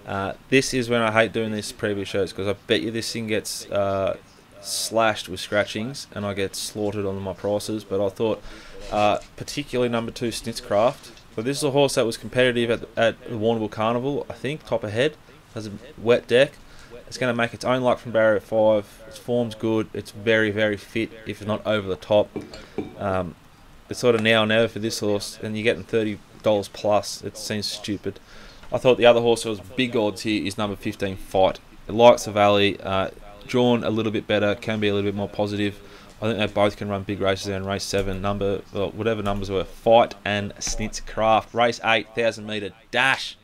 Uh, 0.07 0.35
this 0.50 0.73
is 0.73 0.88
when 0.88 1.02
I 1.02 1.11
hate 1.11 1.33
doing 1.33 1.52
these 1.52 1.73
previous 1.73 2.09
shows 2.09 2.33
because 2.33 2.47
I 2.47 2.52
bet 2.67 2.83
you 2.83 2.93
this 2.93 3.12
thing 3.12 3.26
gets 3.26 3.69
uh, 3.71 4.17
slashed 4.61 5.29
with 5.29 5.41
scratchings 5.41 6.07
and 6.12 6.25
I 6.25 6.35
get 6.35 6.55
slaughtered 6.55 7.05
on 7.05 7.21
my 7.21 7.33
prices. 7.33 7.83
But 7.83 8.05
I 8.05 8.09
thought, 8.09 8.41
uh, 8.91 9.19
particularly 9.37 9.89
number 9.89 10.11
two, 10.11 10.29
Snitzcraft. 10.29 11.11
But 11.35 11.45
this 11.45 11.59
is 11.59 11.65
a 11.65 11.71
horse 11.71 11.95
that 11.95 12.05
was 12.05 12.17
competitive 12.17 12.71
at, 12.71 12.89
at 12.97 13.23
the 13.25 13.37
Warrnambool 13.37 13.71
Carnival, 13.71 14.27
I 14.29 14.35
think, 14.35 14.67
top 14.67 14.85
ahead. 14.85 15.17
Has 15.55 15.67
a 15.67 15.73
wet 15.99 16.27
deck. 16.27 16.53
It's 17.07 17.19
going 17.19 17.33
to 17.33 17.37
make 17.37 17.53
its 17.53 17.65
own 17.65 17.83
luck 17.83 17.99
from 17.99 18.12
barrier 18.12 18.41
five. 18.41 19.03
Its 19.07 19.19
form's 19.19 19.55
good. 19.55 19.89
It's 19.93 20.11
very, 20.11 20.51
very 20.51 20.77
fit, 20.77 21.11
if 21.27 21.47
not 21.47 21.67
over 21.67 21.87
the 21.89 21.97
top. 21.97 22.31
Um, 22.99 23.35
it's 23.89 24.01
sort 24.01 24.15
of 24.15 24.23
now 24.23 24.45
or 24.45 24.47
never 24.47 24.69
for 24.69 24.79
this 24.79 25.01
horse, 25.01 25.39
and 25.43 25.57
you're 25.57 25.65
getting 25.65 25.85
thirty 25.85 26.19
dollars 26.43 26.69
plus. 26.69 27.23
It 27.23 27.37
seems 27.37 27.67
stupid. 27.67 28.19
I 28.73 28.79
thought 28.79 28.97
the 28.97 29.07
other 29.07 29.21
horse 29.21 29.43
that 29.43 29.51
was 29.51 29.61
big 29.61 29.95
odds 29.95 30.23
here 30.23 30.45
is 30.45 30.57
number 30.57 30.77
15, 30.77 31.17
Fight. 31.17 31.61
It 31.87 31.93
likes 31.93 32.25
the 32.25 32.33
Valley, 32.33 32.81
uh, 32.81 33.11
drawn 33.47 33.85
a 33.85 33.91
little 33.91 34.12
bit 34.12 34.27
better, 34.27 34.55
can 34.55 34.81
be 34.81 34.89
a 34.89 34.95
little 34.95 35.11
bit 35.11 35.15
more 35.15 35.29
positive. 35.29 35.79
I 36.23 36.26
think 36.26 36.38
they 36.38 36.47
both 36.47 36.76
can 36.76 36.88
run 36.88 37.02
big 37.02 37.21
races 37.21 37.47
there 37.47 37.57
in 37.57 37.67
race 37.67 37.83
seven, 37.83 38.23
number 38.23 38.62
well, 38.73 38.91
whatever 38.91 39.23
numbers 39.23 39.50
were. 39.50 39.64
Fight 39.64 40.14
and 40.25 40.55
Snitz 40.55 41.05
Craft. 41.05 41.52
Race 41.52 41.81
eight, 41.83 42.14
thousand 42.14 42.47
meter 42.47 42.71
dash. 42.93 43.37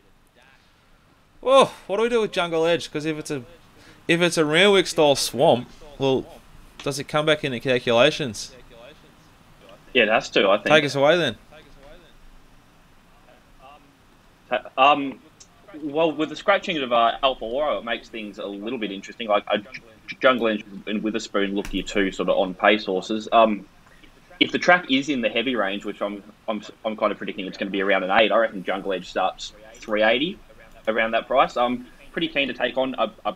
Oh, 1.43 1.75
what 1.89 1.97
do 1.97 2.05
we 2.05 2.09
do 2.09 2.21
with 2.21 2.31
Jungle 2.31 2.65
Edge? 2.65 2.85
Because 2.85 3.05
if 3.05 3.19
it's 3.19 3.33
a 3.33 3.43
if 4.07 4.21
it's 4.21 4.39
a 4.39 4.45
Randwick 4.45 4.87
style 4.87 5.17
swamp, 5.17 5.69
well, 5.99 6.25
does 6.85 7.01
it 7.01 7.09
come 7.09 7.27
back 7.27 7.43
in 7.43 7.51
the 7.51 7.59
calculations? 7.59 8.55
Yeah, 9.93 10.05
it 10.05 10.09
has 10.09 10.31
to. 10.31 10.49
I 10.49 10.59
think. 10.59 10.69
Take 10.69 10.85
us 10.85 10.95
away 10.95 11.17
then. 11.19 11.37
Um, 14.77 15.19
well, 15.83 16.13
with 16.13 16.29
the 16.29 16.37
scratching 16.37 16.79
of 16.79 16.93
uh, 16.93 17.19
Alpha 17.23 17.45
Oro, 17.45 17.79
it 17.79 17.85
makes 17.85 18.09
things 18.09 18.39
a 18.39 18.47
little 18.47 18.79
bit 18.79 18.93
interesting. 18.93 19.29
Like 19.29 19.45
uh, 19.49 19.59
Jungle 20.21 20.49
Engine 20.49 20.83
and 20.87 21.03
Witherspoon 21.03 21.55
look 21.55 21.73
your 21.73 21.85
two 21.85 22.13
sort 22.13 22.29
of 22.29 22.39
on 22.39 22.55
pace 22.55 22.85
horses. 22.85 23.29
Um, 23.33 23.67
if 24.41 24.53
the 24.53 24.59
track 24.59 24.91
is 24.91 25.09
in 25.09 25.21
the 25.21 25.29
heavy 25.29 25.57
range, 25.57 25.85
which 25.85 26.01
I'm 26.01 26.23
I'm, 26.47 26.63
I'm 26.85 26.97
kind 26.97 27.13
of 27.13 27.19
predicting 27.19 27.47
it's 27.47 27.59
going 27.59 27.69
to 27.69 27.73
be 27.73 27.83
around 27.83 28.05
an 28.05 28.11
eight, 28.11 28.33
I 28.33 28.39
reckon 28.39 28.65
Jungle 28.65 28.93
Edge 28.93 29.09
starts 29.09 29.53
380 29.75 30.39
around 30.87 31.13
that 31.13 31.27
price. 31.27 31.57
I'm 31.57 31.87
pretty 32.13 32.29
keen 32.29 32.49
to 32.49 32.55
take 32.55 32.77
on 32.77 32.95
a, 32.99 33.11
a, 33.27 33.35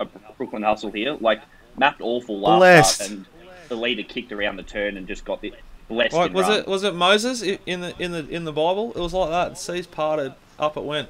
a 0.00 0.06
Brooklyn 0.36 0.62
Hustle 0.62 0.90
here. 0.90 1.16
Like 1.20 1.42
mapped 1.76 2.00
awful 2.00 2.38
last 2.40 2.58
Blessed. 2.58 2.94
start, 2.94 3.10
and 3.10 3.26
the 3.68 3.76
leader 3.76 4.02
kicked 4.02 4.32
around 4.32 4.56
the 4.56 4.62
turn 4.62 4.96
and 4.96 5.06
just 5.06 5.24
got 5.24 5.40
the 5.40 5.52
blessed. 5.88 6.14
Like, 6.14 6.32
was 6.32 6.48
run. 6.48 6.60
it 6.60 6.66
was 6.66 6.84
it 6.84 6.94
Moses 6.94 7.42
in 7.42 7.80
the 7.80 7.94
in 7.98 8.12
the 8.12 8.26
in 8.28 8.44
the 8.44 8.52
Bible? 8.52 8.92
It 8.92 9.00
was 9.00 9.12
like 9.12 9.30
that. 9.30 9.58
Seas 9.58 9.86
parted, 9.86 10.34
up 10.58 10.76
it 10.76 10.84
went. 10.84 11.08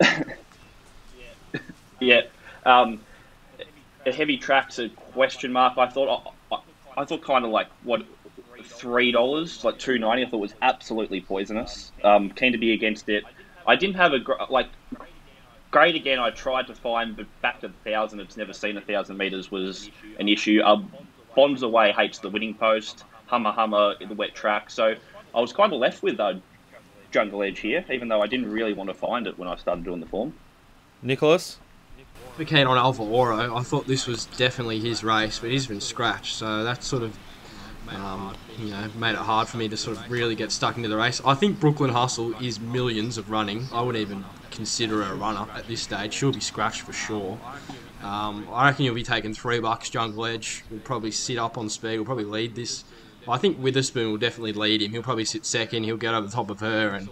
Yeah. 2.00 2.22
Um, 2.66 3.00
a 4.06 4.12
heavy 4.12 4.36
track's 4.36 4.78
a 4.78 4.88
question 4.88 5.52
mark. 5.52 5.78
I 5.78 5.88
thought 5.88 6.34
I, 6.52 6.58
I, 6.96 7.04
thought 7.04 7.22
kind 7.22 7.44
of 7.44 7.50
like 7.50 7.68
what 7.82 8.02
three 8.62 9.12
dollars, 9.12 9.64
like 9.64 9.78
two 9.78 9.98
ninety. 9.98 10.24
I 10.24 10.28
thought 10.28 10.38
was 10.38 10.54
absolutely 10.62 11.20
poisonous. 11.20 11.92
Um, 12.02 12.30
keen 12.30 12.52
to 12.52 12.58
be 12.58 12.72
against 12.72 13.08
it. 13.08 13.24
I 13.66 13.76
didn't 13.76 13.96
have 13.96 14.12
a 14.12 14.18
like 14.50 14.68
great 15.70 15.94
again. 15.94 16.18
I 16.18 16.30
tried 16.30 16.66
to 16.66 16.74
find, 16.74 17.16
but 17.16 17.26
back 17.40 17.60
to 17.60 17.68
the 17.68 17.90
thousand. 17.90 18.20
It's 18.20 18.36
never 18.36 18.52
seen 18.52 18.76
a 18.76 18.82
thousand 18.82 19.16
meters 19.16 19.50
was 19.50 19.90
an 20.18 20.28
issue. 20.28 20.60
Um, 20.64 20.92
Bonds 21.34 21.62
away 21.62 21.92
hates 21.92 22.18
the 22.18 22.30
winning 22.30 22.54
post. 22.54 23.04
Hummer 23.26 23.50
Hummer 23.50 23.94
the 23.98 24.14
wet 24.14 24.34
track. 24.34 24.70
So 24.70 24.94
I 25.34 25.40
was 25.40 25.52
kind 25.52 25.72
of 25.72 25.80
left 25.80 26.02
with 26.02 26.20
uh, 26.20 26.34
Jungle 27.14 27.44
Edge 27.44 27.60
here, 27.60 27.84
even 27.92 28.08
though 28.08 28.20
I 28.20 28.26
didn't 28.26 28.50
really 28.50 28.72
want 28.72 28.90
to 28.90 28.94
find 28.94 29.28
it 29.28 29.38
when 29.38 29.46
I 29.46 29.54
started 29.54 29.84
doing 29.84 30.00
the 30.00 30.06
form. 30.06 30.34
Nicholas, 31.00 31.58
Be 32.36 32.44
keen 32.44 32.66
on 32.66 32.76
Alpha 32.76 33.02
Oro. 33.02 33.54
I 33.54 33.62
thought 33.62 33.86
this 33.86 34.08
was 34.08 34.26
definitely 34.26 34.80
his 34.80 35.04
race, 35.04 35.38
but 35.38 35.50
he's 35.50 35.68
been 35.68 35.80
scratched, 35.80 36.34
so 36.34 36.64
that 36.64 36.82
sort 36.82 37.04
of 37.04 37.16
um, 37.90 38.34
you 38.58 38.70
know 38.70 38.88
made 38.98 39.12
it 39.12 39.18
hard 39.18 39.46
for 39.46 39.58
me 39.58 39.68
to 39.68 39.76
sort 39.76 39.96
of 39.96 40.10
really 40.10 40.34
get 40.34 40.50
stuck 40.50 40.76
into 40.76 40.88
the 40.88 40.96
race. 40.96 41.22
I 41.24 41.34
think 41.34 41.60
Brooklyn 41.60 41.90
Hustle 41.90 42.34
is 42.42 42.58
millions 42.58 43.16
of 43.16 43.30
running. 43.30 43.68
I 43.72 43.80
wouldn't 43.80 44.02
even 44.02 44.24
consider 44.50 45.04
her 45.04 45.12
a 45.12 45.16
runner 45.16 45.46
at 45.54 45.68
this 45.68 45.82
stage. 45.82 46.12
She'll 46.14 46.32
be 46.32 46.40
scratched 46.40 46.80
for 46.80 46.92
sure. 46.92 47.38
Um, 48.02 48.48
I 48.50 48.66
reckon 48.66 48.86
you'll 48.86 48.94
be 48.96 49.04
taking 49.04 49.34
three 49.34 49.60
bucks. 49.60 49.88
Jungle 49.88 50.26
Edge 50.26 50.64
will 50.68 50.80
probably 50.80 51.12
sit 51.12 51.38
up 51.38 51.56
on 51.58 51.68
speed. 51.68 51.98
Will 51.98 52.04
probably 52.04 52.24
lead 52.24 52.56
this. 52.56 52.82
I 53.28 53.38
think 53.38 53.58
Witherspoon 53.58 54.10
will 54.10 54.18
definitely 54.18 54.52
lead 54.52 54.82
him. 54.82 54.92
He'll 54.92 55.02
probably 55.02 55.24
sit 55.24 55.46
second. 55.46 55.84
He'll 55.84 55.96
get 55.96 56.14
over 56.14 56.26
the 56.26 56.32
top 56.32 56.50
of 56.50 56.60
her, 56.60 56.90
and 56.90 57.08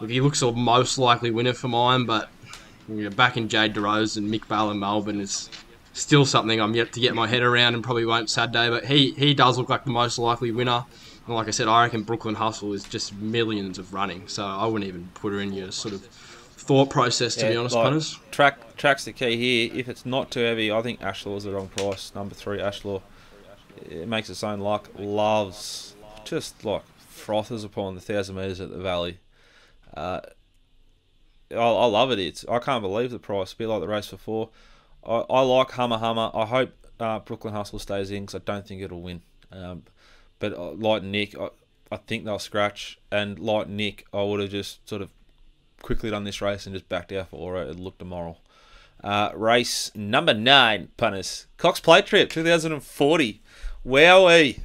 look, 0.00 0.10
he 0.10 0.20
looks 0.20 0.40
the 0.40 0.52
most 0.52 0.98
likely 0.98 1.30
winner 1.30 1.52
for 1.52 1.68
mine. 1.68 2.04
But 2.04 2.28
you 2.88 3.04
know, 3.04 3.10
back 3.10 3.36
in 3.36 3.48
Jade 3.48 3.74
DeRose 3.74 4.16
and 4.16 4.32
Mick 4.32 4.48
Bale 4.48 4.70
in 4.70 4.78
Melbourne 4.78 5.20
is 5.20 5.50
still 5.92 6.26
something 6.26 6.60
I'm 6.60 6.74
yet 6.74 6.92
to 6.92 7.00
get 7.00 7.14
my 7.14 7.26
head 7.26 7.42
around 7.42 7.74
and 7.74 7.82
probably 7.82 8.04
won't 8.04 8.30
Saturday. 8.30 8.68
But 8.68 8.84
he, 8.84 9.12
he 9.12 9.34
does 9.34 9.58
look 9.58 9.68
like 9.68 9.84
the 9.84 9.90
most 9.90 10.18
likely 10.18 10.52
winner. 10.52 10.84
And 11.26 11.34
like 11.34 11.48
I 11.48 11.50
said, 11.50 11.68
I 11.68 11.84
reckon 11.84 12.02
Brooklyn 12.02 12.36
Hustle 12.36 12.72
is 12.72 12.84
just 12.84 13.14
millions 13.14 13.78
of 13.78 13.92
running. 13.92 14.28
So 14.28 14.44
I 14.44 14.66
wouldn't 14.66 14.88
even 14.88 15.08
put 15.14 15.32
her 15.32 15.40
in 15.40 15.52
your 15.52 15.72
sort 15.72 15.94
of 15.94 16.02
thought 16.04 16.90
process, 16.90 17.34
to 17.36 17.48
be 17.48 17.56
honest, 17.56 17.74
like, 17.74 17.84
punters. 17.84 18.18
Track 18.30 18.76
track's 18.76 19.04
the 19.04 19.12
key 19.12 19.36
here. 19.36 19.70
If 19.74 19.88
it's 19.88 20.04
not 20.04 20.30
too 20.30 20.40
heavy, 20.40 20.70
I 20.70 20.82
think 20.82 21.00
Ashlaw 21.00 21.36
is 21.36 21.44
the 21.44 21.52
wrong 21.52 21.68
price. 21.68 22.14
Number 22.14 22.34
three, 22.34 22.58
Ashlaw. 22.58 23.02
It 23.76 24.08
makes 24.08 24.30
its 24.30 24.42
own 24.42 24.60
luck. 24.60 24.88
Loves 24.98 25.94
just 26.24 26.64
like 26.64 26.82
frothers 26.98 27.64
upon 27.64 27.94
the 27.94 28.00
thousand 28.00 28.36
meters 28.36 28.60
at 28.60 28.70
the 28.70 28.78
valley. 28.78 29.18
Uh, 29.96 30.20
I, 31.50 31.56
I 31.56 31.86
love 31.86 32.10
it. 32.10 32.18
It's 32.18 32.44
I 32.48 32.58
can't 32.58 32.82
believe 32.82 33.10
the 33.10 33.18
price. 33.18 33.54
Bit 33.54 33.68
like 33.68 33.80
the 33.80 33.88
race 33.88 34.08
before. 34.08 34.50
I, 35.04 35.24
I 35.30 35.40
like 35.42 35.70
Hummer 35.72 35.98
Hummer. 35.98 36.30
I 36.34 36.44
hope 36.44 36.72
uh, 36.98 37.18
Brooklyn 37.20 37.54
Hustle 37.54 37.78
stays 37.78 38.10
in 38.10 38.24
because 38.24 38.40
I 38.40 38.44
don't 38.44 38.66
think 38.66 38.82
it'll 38.82 39.02
win. 39.02 39.22
Um, 39.52 39.84
but 40.38 40.52
uh, 40.52 40.72
like 40.72 41.02
Nick, 41.02 41.38
I, 41.38 41.50
I 41.90 41.96
think 41.96 42.24
they'll 42.24 42.38
scratch. 42.38 42.98
And 43.10 43.38
like 43.38 43.68
Nick, 43.68 44.06
I 44.12 44.22
would 44.22 44.40
have 44.40 44.50
just 44.50 44.86
sort 44.88 45.02
of 45.02 45.10
quickly 45.82 46.10
done 46.10 46.24
this 46.24 46.42
race 46.42 46.66
and 46.66 46.74
just 46.74 46.88
backed 46.88 47.12
out 47.12 47.28
for 47.28 47.36
Aura. 47.36 47.68
It 47.68 47.78
looked 47.78 48.02
immoral. 48.02 48.40
Uh, 49.04 49.30
race 49.34 49.92
number 49.94 50.34
nine, 50.34 50.88
punters. 50.96 51.46
Cox 51.58 51.80
Plate 51.80 52.06
Trip 52.06 52.28
2040. 52.28 53.40
Wowee. 53.86 54.58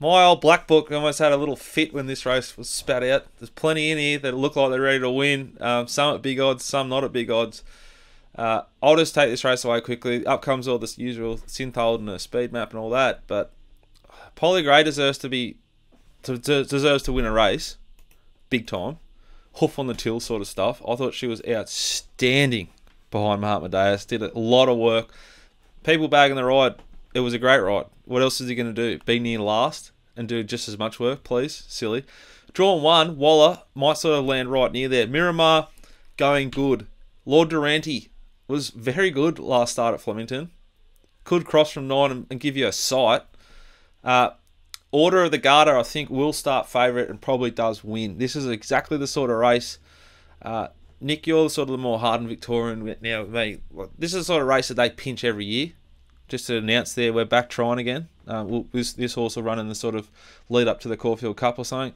My 0.00 0.24
old 0.24 0.40
black 0.40 0.66
book 0.66 0.90
almost 0.90 1.20
had 1.20 1.32
a 1.32 1.36
little 1.36 1.54
fit 1.54 1.94
when 1.94 2.06
this 2.06 2.26
race 2.26 2.58
was 2.58 2.68
spat 2.68 3.04
out. 3.04 3.26
There's 3.38 3.50
plenty 3.50 3.92
in 3.92 3.98
here 3.98 4.18
that 4.18 4.34
look 4.34 4.56
like 4.56 4.70
they're 4.70 4.80
ready 4.80 4.98
to 4.98 5.10
win. 5.10 5.56
Um, 5.60 5.86
some 5.86 6.16
at 6.16 6.22
big 6.22 6.40
odds, 6.40 6.64
some 6.64 6.88
not 6.88 7.04
at 7.04 7.12
big 7.12 7.30
odds. 7.30 7.62
Uh, 8.36 8.62
I'll 8.82 8.96
just 8.96 9.14
take 9.14 9.30
this 9.30 9.44
race 9.44 9.64
away 9.64 9.80
quickly. 9.80 10.26
Up 10.26 10.42
comes 10.42 10.66
all 10.66 10.78
this 10.78 10.98
usual 10.98 11.38
Synthhold 11.38 12.00
and 12.00 12.10
a 12.10 12.18
speed 12.18 12.52
map 12.52 12.70
and 12.70 12.80
all 12.80 12.90
that. 12.90 13.22
But 13.28 13.52
Polly 14.34 14.64
Gray 14.64 14.82
deserves 14.82 15.18
to 15.18 15.28
be 15.28 15.56
to, 16.24 16.36
to- 16.38 16.64
deserves 16.64 17.04
to 17.04 17.12
win 17.12 17.26
a 17.26 17.32
race, 17.32 17.76
big 18.50 18.66
time. 18.66 18.98
Hoof 19.54 19.78
on 19.78 19.86
the 19.86 19.94
till 19.94 20.18
sort 20.18 20.42
of 20.42 20.48
stuff. 20.48 20.82
I 20.86 20.96
thought 20.96 21.14
she 21.14 21.28
was 21.28 21.40
outstanding 21.48 22.70
behind 23.12 23.42
Mahatma 23.42 23.68
Deus. 23.68 24.04
Did 24.04 24.22
a 24.22 24.36
lot 24.36 24.68
of 24.68 24.76
work. 24.76 25.14
People 25.84 26.08
bagging 26.08 26.34
the 26.34 26.44
ride. 26.44 26.74
It 27.14 27.20
was 27.20 27.32
a 27.32 27.38
great 27.38 27.60
ride. 27.60 27.86
What 28.04 28.22
else 28.22 28.40
is 28.40 28.48
he 28.48 28.54
going 28.54 28.72
to 28.74 28.98
do? 28.98 29.02
Be 29.04 29.18
near 29.18 29.38
last 29.38 29.92
and 30.16 30.28
do 30.28 30.42
just 30.42 30.68
as 30.68 30.78
much 30.78 31.00
work, 31.00 31.24
please? 31.24 31.64
Silly. 31.68 32.04
Drawn 32.52 32.82
one, 32.82 33.16
Waller 33.16 33.62
might 33.74 33.98
sort 33.98 34.18
of 34.18 34.24
land 34.24 34.50
right 34.50 34.70
near 34.70 34.88
there. 34.88 35.06
Miramar 35.06 35.68
going 36.16 36.50
good. 36.50 36.86
Lord 37.24 37.48
Durante 37.48 38.10
was 38.46 38.70
very 38.70 39.10
good 39.10 39.38
last 39.38 39.72
start 39.72 39.94
at 39.94 40.00
Flemington. 40.00 40.50
Could 41.24 41.46
cross 41.46 41.72
from 41.72 41.88
nine 41.88 42.26
and, 42.30 42.40
give 42.40 42.56
you 42.56 42.66
a 42.66 42.72
sight. 42.72 43.22
Uh, 44.04 44.30
Order 44.92 45.24
of 45.24 45.30
the 45.30 45.38
Garter, 45.38 45.76
I 45.76 45.82
think, 45.82 46.10
will 46.10 46.32
start 46.32 46.68
favourite 46.68 47.08
and 47.08 47.20
probably 47.20 47.50
does 47.50 47.82
win. 47.82 48.18
This 48.18 48.36
is 48.36 48.46
exactly 48.46 48.98
the 48.98 49.06
sort 49.06 49.30
of 49.30 49.38
race. 49.38 49.78
Uh, 50.42 50.68
Nick, 51.00 51.26
you're 51.26 51.50
sort 51.50 51.68
of 51.68 51.72
the 51.72 51.78
more 51.78 51.98
hardened 51.98 52.28
Victorian 52.28 52.94
now. 53.00 53.24
Mate, 53.24 53.62
this 53.98 54.12
is 54.12 54.20
the 54.20 54.24
sort 54.24 54.42
of 54.42 54.48
race 54.48 54.68
that 54.68 54.74
they 54.74 54.90
pinch 54.90 55.24
every 55.24 55.46
year. 55.46 55.72
Just 56.34 56.48
to 56.48 56.56
announce 56.56 56.94
there, 56.94 57.12
we're 57.12 57.24
back 57.24 57.48
trying 57.48 57.78
again. 57.78 58.08
Uh, 58.26 58.42
we'll, 58.44 58.66
this, 58.72 58.92
this 58.92 59.14
horse 59.14 59.36
will 59.36 59.44
run 59.44 59.60
in 59.60 59.68
the 59.68 59.74
sort 59.76 59.94
of 59.94 60.10
lead 60.48 60.66
up 60.66 60.80
to 60.80 60.88
the 60.88 60.96
Caulfield 60.96 61.36
Cup 61.36 61.60
or 61.60 61.64
something. 61.64 61.94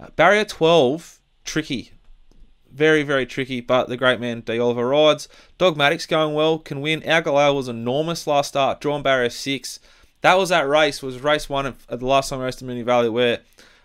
Uh, 0.00 0.08
barrier 0.16 0.44
12, 0.44 1.20
tricky. 1.44 1.92
Very, 2.72 3.04
very 3.04 3.24
tricky, 3.24 3.60
but 3.60 3.88
the 3.88 3.96
great 3.96 4.18
man 4.18 4.40
D. 4.40 4.58
Oliver 4.58 4.88
rides. 4.88 5.28
Dogmatic's 5.58 6.06
going 6.06 6.34
well, 6.34 6.58
can 6.58 6.80
win. 6.80 7.08
Our 7.08 7.54
was 7.54 7.68
enormous 7.68 8.26
last 8.26 8.48
start, 8.48 8.80
drawn 8.80 9.00
barrier 9.04 9.30
6 9.30 9.78
that 10.22 10.34
was 10.36 10.48
that 10.48 10.68
race 10.68 11.00
was 11.00 11.20
race 11.20 11.48
one 11.48 11.64
of, 11.64 11.86
of 11.88 12.00
the 12.00 12.06
last 12.06 12.30
time 12.30 12.40
I 12.40 12.46
raced 12.46 12.60
in 12.60 12.66
Moonee 12.66 12.84
Valley 12.84 13.08
where 13.08 13.42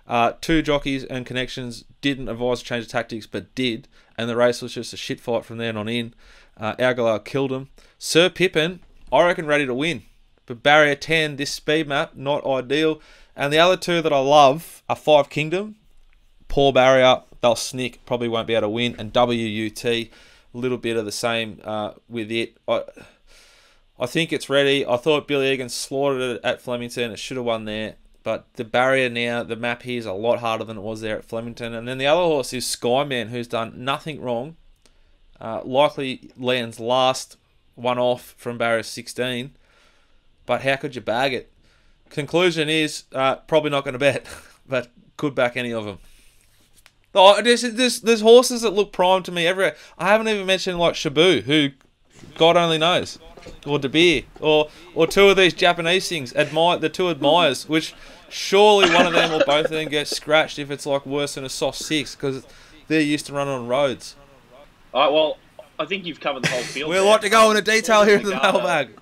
uh, 0.07 0.33
two 0.41 0.63
jockeys 0.63 1.03
and 1.03 1.23
connections 1.23 1.85
didn't 2.01 2.29
advise 2.29 2.61
to 2.61 2.65
change 2.65 2.85
of 2.85 2.89
tactics 2.89 3.27
but 3.27 3.53
did 3.53 3.87
and 4.17 4.27
the 4.27 4.35
race 4.35 4.59
was 4.59 4.73
just 4.73 4.91
a 4.91 4.97
shit 4.97 5.19
fight 5.19 5.45
from 5.45 5.59
then 5.59 5.77
on 5.77 5.87
in 5.87 6.15
uh, 6.57 7.19
killed 7.19 7.51
him 7.51 7.69
Sir 7.99 8.31
Pippin 8.31 8.79
I 9.13 9.25
reckon 9.25 9.45
ready 9.45 9.65
to 9.65 9.73
win 9.73 10.03
but 10.45 10.63
barrier 10.63 10.95
10 10.95 11.35
this 11.35 11.51
speed 11.51 11.87
map 11.87 12.15
not 12.15 12.45
ideal 12.45 13.01
and 13.35 13.51
the 13.51 13.59
other 13.59 13.77
two 13.77 14.01
that 14.01 14.13
I 14.13 14.19
love 14.19 14.83
are 14.89 14.95
Five 14.95 15.29
Kingdom 15.29 15.75
poor 16.47 16.73
barrier 16.73 17.21
they'll 17.41 17.55
snick 17.55 18.05
probably 18.05 18.27
won't 18.27 18.47
be 18.47 18.53
able 18.53 18.63
to 18.63 18.69
win 18.69 18.95
and 18.97 19.13
WUT 19.13 19.85
a 19.85 20.09
little 20.53 20.77
bit 20.77 20.97
of 20.97 21.05
the 21.05 21.11
same 21.11 21.61
uh, 21.63 21.93
with 22.09 22.31
it 22.31 22.57
I, 22.67 22.83
I 23.99 24.05
think 24.05 24.33
it's 24.33 24.49
ready. 24.49 24.85
I 24.85 24.97
thought 24.97 25.27
Billy 25.27 25.51
Egan 25.51 25.69
slaughtered 25.69 26.21
it 26.21 26.41
at 26.43 26.61
Flemington. 26.61 27.11
It 27.11 27.19
should 27.19 27.37
have 27.37 27.45
won 27.45 27.65
there. 27.65 27.95
But 28.23 28.51
the 28.55 28.63
barrier 28.63 29.09
now, 29.09 29.43
the 29.43 29.55
map 29.55 29.83
here 29.83 29.99
is 29.99 30.05
a 30.05 30.13
lot 30.13 30.39
harder 30.39 30.63
than 30.63 30.77
it 30.77 30.81
was 30.81 31.01
there 31.01 31.17
at 31.17 31.25
Flemington. 31.25 31.73
And 31.73 31.87
then 31.87 31.97
the 31.97 32.07
other 32.07 32.21
horse 32.21 32.53
is 32.53 32.65
Skyman, 32.65 33.29
who's 33.29 33.47
done 33.47 33.83
nothing 33.83 34.21
wrong. 34.21 34.55
Uh, 35.39 35.61
likely 35.63 36.31
lands 36.37 36.79
last 36.79 37.37
one 37.75 37.97
off 37.97 38.35
from 38.37 38.57
barrier 38.57 38.83
16. 38.83 39.51
But 40.45 40.61
how 40.61 40.75
could 40.75 40.95
you 40.95 41.01
bag 41.01 41.33
it? 41.33 41.51
Conclusion 42.09 42.69
is 42.69 43.03
uh, 43.13 43.37
probably 43.37 43.69
not 43.69 43.83
going 43.83 43.93
to 43.93 43.99
bet, 43.99 44.25
but 44.67 44.89
could 45.17 45.35
back 45.35 45.57
any 45.57 45.73
of 45.73 45.85
them. 45.85 45.99
Oh, 47.15 47.41
there's, 47.41 47.61
there's, 47.61 48.01
there's 48.01 48.21
horses 48.21 48.61
that 48.63 48.71
look 48.71 48.91
prime 48.91 49.23
to 49.23 49.31
me 49.31 49.45
everywhere. 49.45 49.75
I 49.97 50.07
haven't 50.07 50.27
even 50.27 50.45
mentioned 50.45 50.79
like 50.79 50.95
Shabu, 50.95 51.43
who 51.43 51.69
God 52.35 52.57
only 52.57 52.77
knows. 52.77 53.19
Or 53.65 53.77
De 53.77 53.89
Beer. 53.89 54.23
Or 54.39 54.69
or 54.95 55.05
two 55.05 55.27
of 55.29 55.37
these 55.37 55.53
Japanese 55.53 56.07
things. 56.07 56.33
Admire 56.33 56.77
the 56.77 56.89
two 56.89 57.09
admires, 57.09 57.67
which 57.67 57.93
surely 58.29 58.91
one 58.93 59.05
of 59.05 59.13
them 59.13 59.31
or 59.31 59.43
both 59.45 59.65
of 59.65 59.71
them 59.71 59.89
get 59.89 60.07
scratched 60.07 60.57
if 60.57 60.71
it's 60.71 60.85
like 60.85 61.05
worse 61.05 61.35
than 61.35 61.43
a 61.43 61.49
soft 61.49 61.77
six 61.77 62.15
because 62.15 62.45
they're 62.87 63.01
used 63.01 63.25
to 63.27 63.33
running 63.33 63.53
on 63.53 63.67
roads. 63.67 64.15
All 64.93 65.03
right, 65.03 65.13
well, 65.13 65.37
I 65.79 65.85
think 65.85 66.05
you've 66.05 66.19
covered 66.19 66.43
the 66.43 66.49
whole 66.49 66.61
field. 66.61 66.89
We'd 66.89 66.97
there. 66.97 67.05
like 67.05 67.21
to 67.21 67.29
go 67.29 67.49
into 67.49 67.63
detail 67.63 68.03
here 68.03 68.17
in 68.17 68.23
the 68.23 68.39
mailbag. 68.41 68.99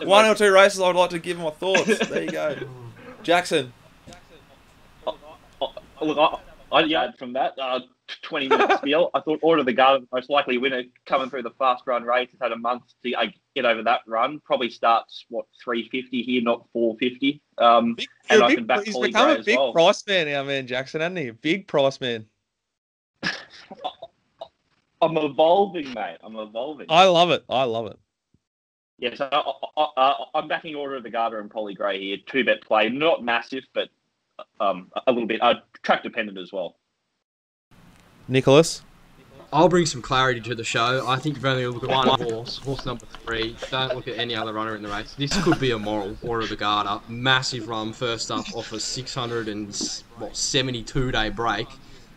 One 0.00 0.26
or 0.26 0.34
two 0.34 0.52
races 0.52 0.80
I'd 0.80 0.94
like 0.94 1.10
to 1.10 1.18
give 1.18 1.38
my 1.38 1.50
thoughts. 1.50 2.06
There 2.08 2.24
you 2.24 2.30
go. 2.30 2.56
Jackson. 3.22 3.72
Oh, 5.06 5.72
Look, 6.00 6.18
I, 6.18 6.76
I 6.76 6.84
yeah, 6.84 7.12
from 7.18 7.32
that 7.34 7.54
uh, 7.58 7.80
20 8.22 8.48
minute 8.48 8.78
spiel, 8.78 9.10
I 9.14 9.20
thought 9.20 9.38
Order 9.42 9.60
of 9.60 9.66
the 9.66 9.72
Garter, 9.72 10.04
most 10.12 10.28
likely 10.28 10.58
winner, 10.58 10.82
coming 11.06 11.30
through 11.30 11.42
the 11.42 11.52
fast 11.52 11.84
run 11.86 12.02
race. 12.02 12.28
It's 12.32 12.42
had 12.42 12.52
a 12.52 12.58
month 12.58 12.82
to 13.04 13.14
uh, 13.14 13.26
get 13.54 13.64
over 13.64 13.82
that 13.84 14.00
run. 14.06 14.40
Probably 14.44 14.70
starts, 14.70 15.24
what, 15.28 15.46
350 15.64 16.22
here, 16.22 16.42
not 16.42 16.66
450. 16.72 17.40
Um, 17.58 17.96
and 18.28 18.42
I 18.42 18.54
can 18.54 18.66
back 18.66 18.84
he's 18.84 18.98
become 18.98 19.30
a 19.30 19.42
big 19.42 19.56
well. 19.56 19.72
price 19.72 20.04
man, 20.06 20.28
our 20.34 20.44
man 20.44 20.66
Jackson, 20.66 21.00
hasn't 21.00 21.18
he? 21.18 21.28
A 21.28 21.34
big 21.34 21.66
price 21.68 22.00
man. 22.00 22.26
I'm 25.02 25.16
evolving, 25.16 25.92
mate. 25.92 26.18
I'm 26.22 26.36
evolving. 26.36 26.86
I 26.88 27.06
love 27.06 27.32
it. 27.32 27.44
I 27.48 27.64
love 27.64 27.86
it. 27.86 27.98
Yeah, 28.98 29.16
so 29.16 29.28
I, 29.32 29.52
I, 29.76 29.86
I, 29.96 30.24
I'm 30.36 30.46
backing 30.46 30.76
Order 30.76 30.94
of 30.96 31.02
the 31.02 31.10
Garter 31.10 31.40
and 31.40 31.50
Polly 31.50 31.74
Gray 31.74 32.00
here. 32.00 32.18
Two 32.26 32.44
bet 32.44 32.62
play, 32.62 32.88
not 32.88 33.24
massive, 33.24 33.64
but 33.74 33.88
um, 34.60 34.92
a 35.08 35.12
little 35.12 35.26
bit 35.26 35.42
uh, 35.42 35.54
track 35.82 36.04
dependent 36.04 36.38
as 36.38 36.52
well. 36.52 36.76
Nicholas. 38.28 38.82
I'll 39.52 39.68
bring 39.68 39.84
some 39.84 40.00
clarity 40.00 40.40
to 40.42 40.54
the 40.54 40.62
show. 40.64 41.04
I 41.06 41.18
think 41.18 41.36
you've 41.36 41.44
only 41.44 41.66
looked 41.66 41.84
at 41.84 41.90
one 41.90 42.08
horse, 42.20 42.56
horse 42.56 42.86
number 42.86 43.04
three. 43.04 43.54
Don't 43.70 43.94
look 43.94 44.08
at 44.08 44.16
any 44.16 44.34
other 44.34 44.54
runner 44.54 44.74
in 44.76 44.82
the 44.82 44.88
race. 44.88 45.14
This 45.18 45.36
could 45.42 45.60
be 45.60 45.72
a 45.72 45.78
moral 45.78 46.16
order 46.22 46.44
of 46.44 46.48
the 46.48 46.56
Garter. 46.56 47.02
Massive 47.06 47.68
run 47.68 47.92
first 47.92 48.30
up 48.30 48.46
off 48.54 48.72
a 48.72 48.80
672 48.80 51.12
day 51.12 51.28
break. 51.28 51.68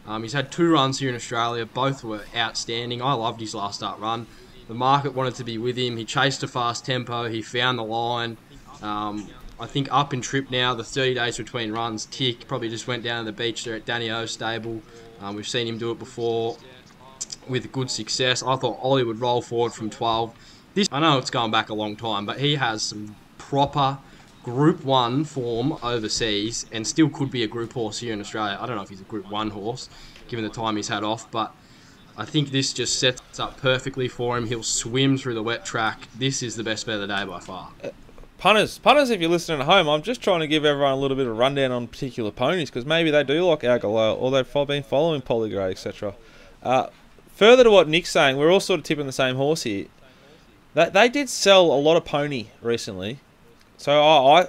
Um, 0.07 0.23
he's 0.23 0.33
had 0.33 0.51
two 0.51 0.71
runs 0.71 0.99
here 0.99 1.09
in 1.09 1.15
Australia. 1.15 1.65
Both 1.65 2.03
were 2.03 2.23
outstanding. 2.35 3.01
I 3.01 3.13
loved 3.13 3.39
his 3.39 3.55
last 3.55 3.77
start 3.77 3.99
run. 3.99 4.27
The 4.67 4.73
market 4.73 5.13
wanted 5.13 5.35
to 5.35 5.43
be 5.43 5.57
with 5.57 5.77
him. 5.77 5.97
He 5.97 6.05
chased 6.05 6.43
a 6.43 6.47
fast 6.47 6.85
tempo. 6.85 7.29
He 7.29 7.41
found 7.41 7.77
the 7.77 7.83
line. 7.83 8.37
Um, 8.81 9.29
I 9.59 9.67
think 9.67 9.87
up 9.91 10.13
in 10.13 10.21
trip 10.21 10.51
now. 10.51 10.73
The 10.73 10.83
30 10.83 11.15
days 11.15 11.37
between 11.37 11.71
runs 11.71 12.05
tick. 12.05 12.47
Probably 12.47 12.69
just 12.69 12.87
went 12.87 13.03
down 13.03 13.25
to 13.25 13.31
the 13.31 13.37
beach 13.37 13.63
there 13.63 13.75
at 13.75 13.85
Danny 13.85 14.09
O's 14.09 14.31
stable. 14.31 14.81
Um, 15.21 15.35
we've 15.35 15.47
seen 15.47 15.67
him 15.67 15.77
do 15.77 15.91
it 15.91 15.99
before 15.99 16.57
with 17.47 17.71
good 17.71 17.89
success. 17.89 18.43
I 18.43 18.55
thought 18.55 18.79
Ollie 18.81 19.03
would 19.03 19.19
roll 19.19 19.41
forward 19.41 19.73
from 19.73 19.89
12. 19.89 20.33
This 20.73 20.87
I 20.91 20.99
know 20.99 21.17
it's 21.17 21.29
going 21.29 21.51
back 21.51 21.69
a 21.69 21.73
long 21.73 21.95
time, 21.95 22.25
but 22.25 22.39
he 22.39 22.55
has 22.55 22.83
some 22.83 23.15
proper 23.37 23.97
Group 24.45 24.85
1 24.85 25.25
form 25.25 25.75
overseas 25.81 26.67
and 26.71 26.85
still 26.85 27.09
could 27.09 27.31
be 27.31 27.41
a 27.41 27.47
group 27.47 27.73
horse 27.73 27.97
here 27.97 28.13
in 28.13 28.21
Australia. 28.21 28.59
I 28.61 28.67
don't 28.67 28.75
know 28.75 28.83
if 28.83 28.89
he's 28.89 29.01
a 29.01 29.05
Group 29.05 29.27
1 29.31 29.49
horse, 29.49 29.89
given 30.27 30.45
the 30.45 30.51
time 30.51 30.75
he's 30.75 30.87
had 30.87 31.03
off, 31.03 31.31
but 31.31 31.51
I 32.15 32.25
think 32.25 32.51
this 32.51 32.71
just 32.71 32.99
sets 32.99 33.39
up 33.39 33.57
perfectly 33.57 34.07
for 34.07 34.37
him. 34.37 34.45
He'll 34.45 34.61
swim 34.61 35.17
through 35.17 35.33
the 35.33 35.41
wet 35.41 35.65
track. 35.65 36.07
This 36.15 36.43
is 36.43 36.55
the 36.55 36.63
best 36.63 36.85
bet 36.85 36.95
of 36.95 37.01
the 37.01 37.07
day 37.07 37.25
by 37.25 37.39
far. 37.39 37.71
Punters, 38.37 38.77
punters, 38.77 39.09
if 39.09 39.19
you're 39.19 39.31
listening 39.31 39.61
at 39.61 39.65
home, 39.65 39.89
I'm 39.89 40.03
just 40.03 40.21
trying 40.21 40.41
to 40.41 40.47
give 40.47 40.63
everyone 40.63 40.91
a 40.91 40.97
little 40.97 41.17
bit 41.17 41.25
of 41.25 41.35
rundown 41.35 41.71
on 41.71 41.87
particular 41.87 42.29
ponies 42.29 42.69
because 42.69 42.85
maybe 42.85 43.09
they 43.09 43.23
do 43.23 43.43
like 43.43 43.61
Agalo 43.61 44.15
or 44.15 44.29
they've 44.29 44.67
been 44.67 44.83
following 44.83 45.23
Polly 45.23 45.49
Gray, 45.49 45.71
etc. 45.71 46.13
Uh, 46.61 46.89
further 47.33 47.63
to 47.63 47.71
what 47.71 47.87
Nick's 47.87 48.11
saying, 48.11 48.37
we're 48.37 48.51
all 48.51 48.59
sort 48.59 48.79
of 48.79 48.83
tipping 48.83 49.07
the 49.07 49.11
same 49.11 49.37
horse 49.37 49.63
here. 49.63 49.87
That 50.75 50.93
they 50.93 51.09
did 51.09 51.29
sell 51.29 51.63
a 51.63 51.79
lot 51.79 51.97
of 51.97 52.05
pony 52.05 52.49
recently, 52.61 53.21
so 53.77 54.01
I, 54.01 54.41
I 54.41 54.47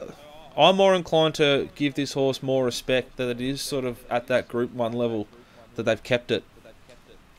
I'm 0.56 0.76
more 0.76 0.94
inclined 0.94 1.34
to 1.36 1.68
give 1.74 1.94
this 1.94 2.14
horse 2.14 2.42
more 2.42 2.64
respect 2.64 3.16
that 3.18 3.28
it 3.28 3.40
is 3.40 3.60
sort 3.60 3.84
of 3.84 4.04
at 4.08 4.26
that 4.28 4.48
Group 4.48 4.72
One 4.72 4.92
level 4.92 5.26
that 5.74 5.82
they've 5.84 6.02
kept 6.02 6.30
it, 6.30 6.44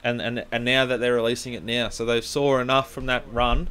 and 0.04 0.22
and 0.22 0.46
and 0.52 0.64
now 0.64 0.86
that 0.86 1.00
they're 1.00 1.16
releasing 1.16 1.54
it 1.54 1.64
now, 1.64 1.90
so 1.90 2.06
they've 2.06 2.24
saw 2.24 2.60
enough 2.60 2.92
from 2.92 3.06
that 3.08 3.24
run 3.32 3.70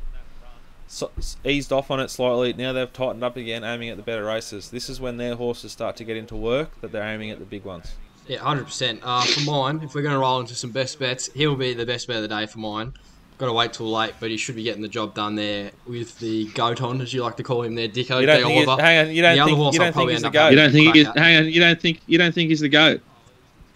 so, 0.88 1.10
eased 1.44 1.72
off 1.72 1.90
on 1.90 2.00
it 2.00 2.10
slightly. 2.10 2.52
Now 2.52 2.72
they've 2.72 2.92
tightened 2.92 3.24
up 3.24 3.36
again, 3.36 3.64
aiming 3.64 3.88
at 3.88 3.96
the 3.96 4.02
better 4.02 4.24
races. 4.24 4.70
This 4.70 4.88
is 4.88 5.00
when 5.00 5.16
their 5.16 5.34
horses 5.34 5.72
start 5.72 5.96
to 5.96 6.04
get 6.04 6.16
into 6.16 6.36
work 6.36 6.80
that 6.80 6.92
they're 6.92 7.02
aiming 7.02 7.30
at 7.30 7.38
the 7.38 7.44
big 7.44 7.64
ones. 7.64 7.94
Yeah, 8.26 8.38
hundred 8.38 8.64
percent. 8.64 9.00
Uh, 9.02 9.22
for 9.22 9.40
mine, 9.42 9.80
if 9.82 9.94
we're 9.94 10.02
going 10.02 10.14
to 10.14 10.18
roll 10.18 10.40
into 10.40 10.54
some 10.54 10.70
best 10.70 10.98
bets, 10.98 11.30
he'll 11.34 11.56
be 11.56 11.74
the 11.74 11.86
best 11.86 12.08
bet 12.08 12.16
of 12.16 12.22
the 12.22 12.28
day 12.28 12.46
for 12.46 12.58
mine. 12.58 12.94
Got 13.38 13.46
to 13.46 13.52
wait 13.52 13.74
till 13.74 13.90
late, 13.92 14.14
but 14.18 14.30
he 14.30 14.38
should 14.38 14.56
be 14.56 14.62
getting 14.62 14.80
the 14.80 14.88
job 14.88 15.14
done 15.14 15.34
there 15.34 15.70
with 15.86 16.18
the 16.20 16.46
goat 16.54 16.80
on, 16.80 17.02
as 17.02 17.12
you 17.12 17.22
like 17.22 17.36
to 17.36 17.42
call 17.42 17.62
him 17.62 17.74
there, 17.74 17.86
Dicko. 17.88 18.20
You 18.22 18.26
don't 18.26 18.42
think? 18.44 18.66
It, 18.68 18.80
hang 18.80 18.98
on, 19.08 19.14
you 19.14 19.22
The 19.22 19.22
don't 19.22 19.38
other 19.40 19.44
think? 19.50 19.58
You 19.58 19.64
I'll 19.64 19.72
don't 19.72 19.78
think 19.78 19.94
probably 19.94 20.12
he's 20.14 20.22
the 20.22 20.26
end 20.28 20.36
up 20.36 20.42
goat? 20.42 20.50
You 20.50 20.56
don't 20.56 20.72
think 20.72 20.94
he 20.94 21.00
is? 21.00 21.06
Cracker. 21.06 21.20
Hang 21.20 21.36
on. 21.36 21.44
You 21.52 21.60
don't 21.60 21.80
think 21.80 22.00
you 22.06 22.18
don't 22.18 22.34
think 22.34 22.48
he's 22.48 22.60
the 22.60 22.68
goat? 22.70 23.00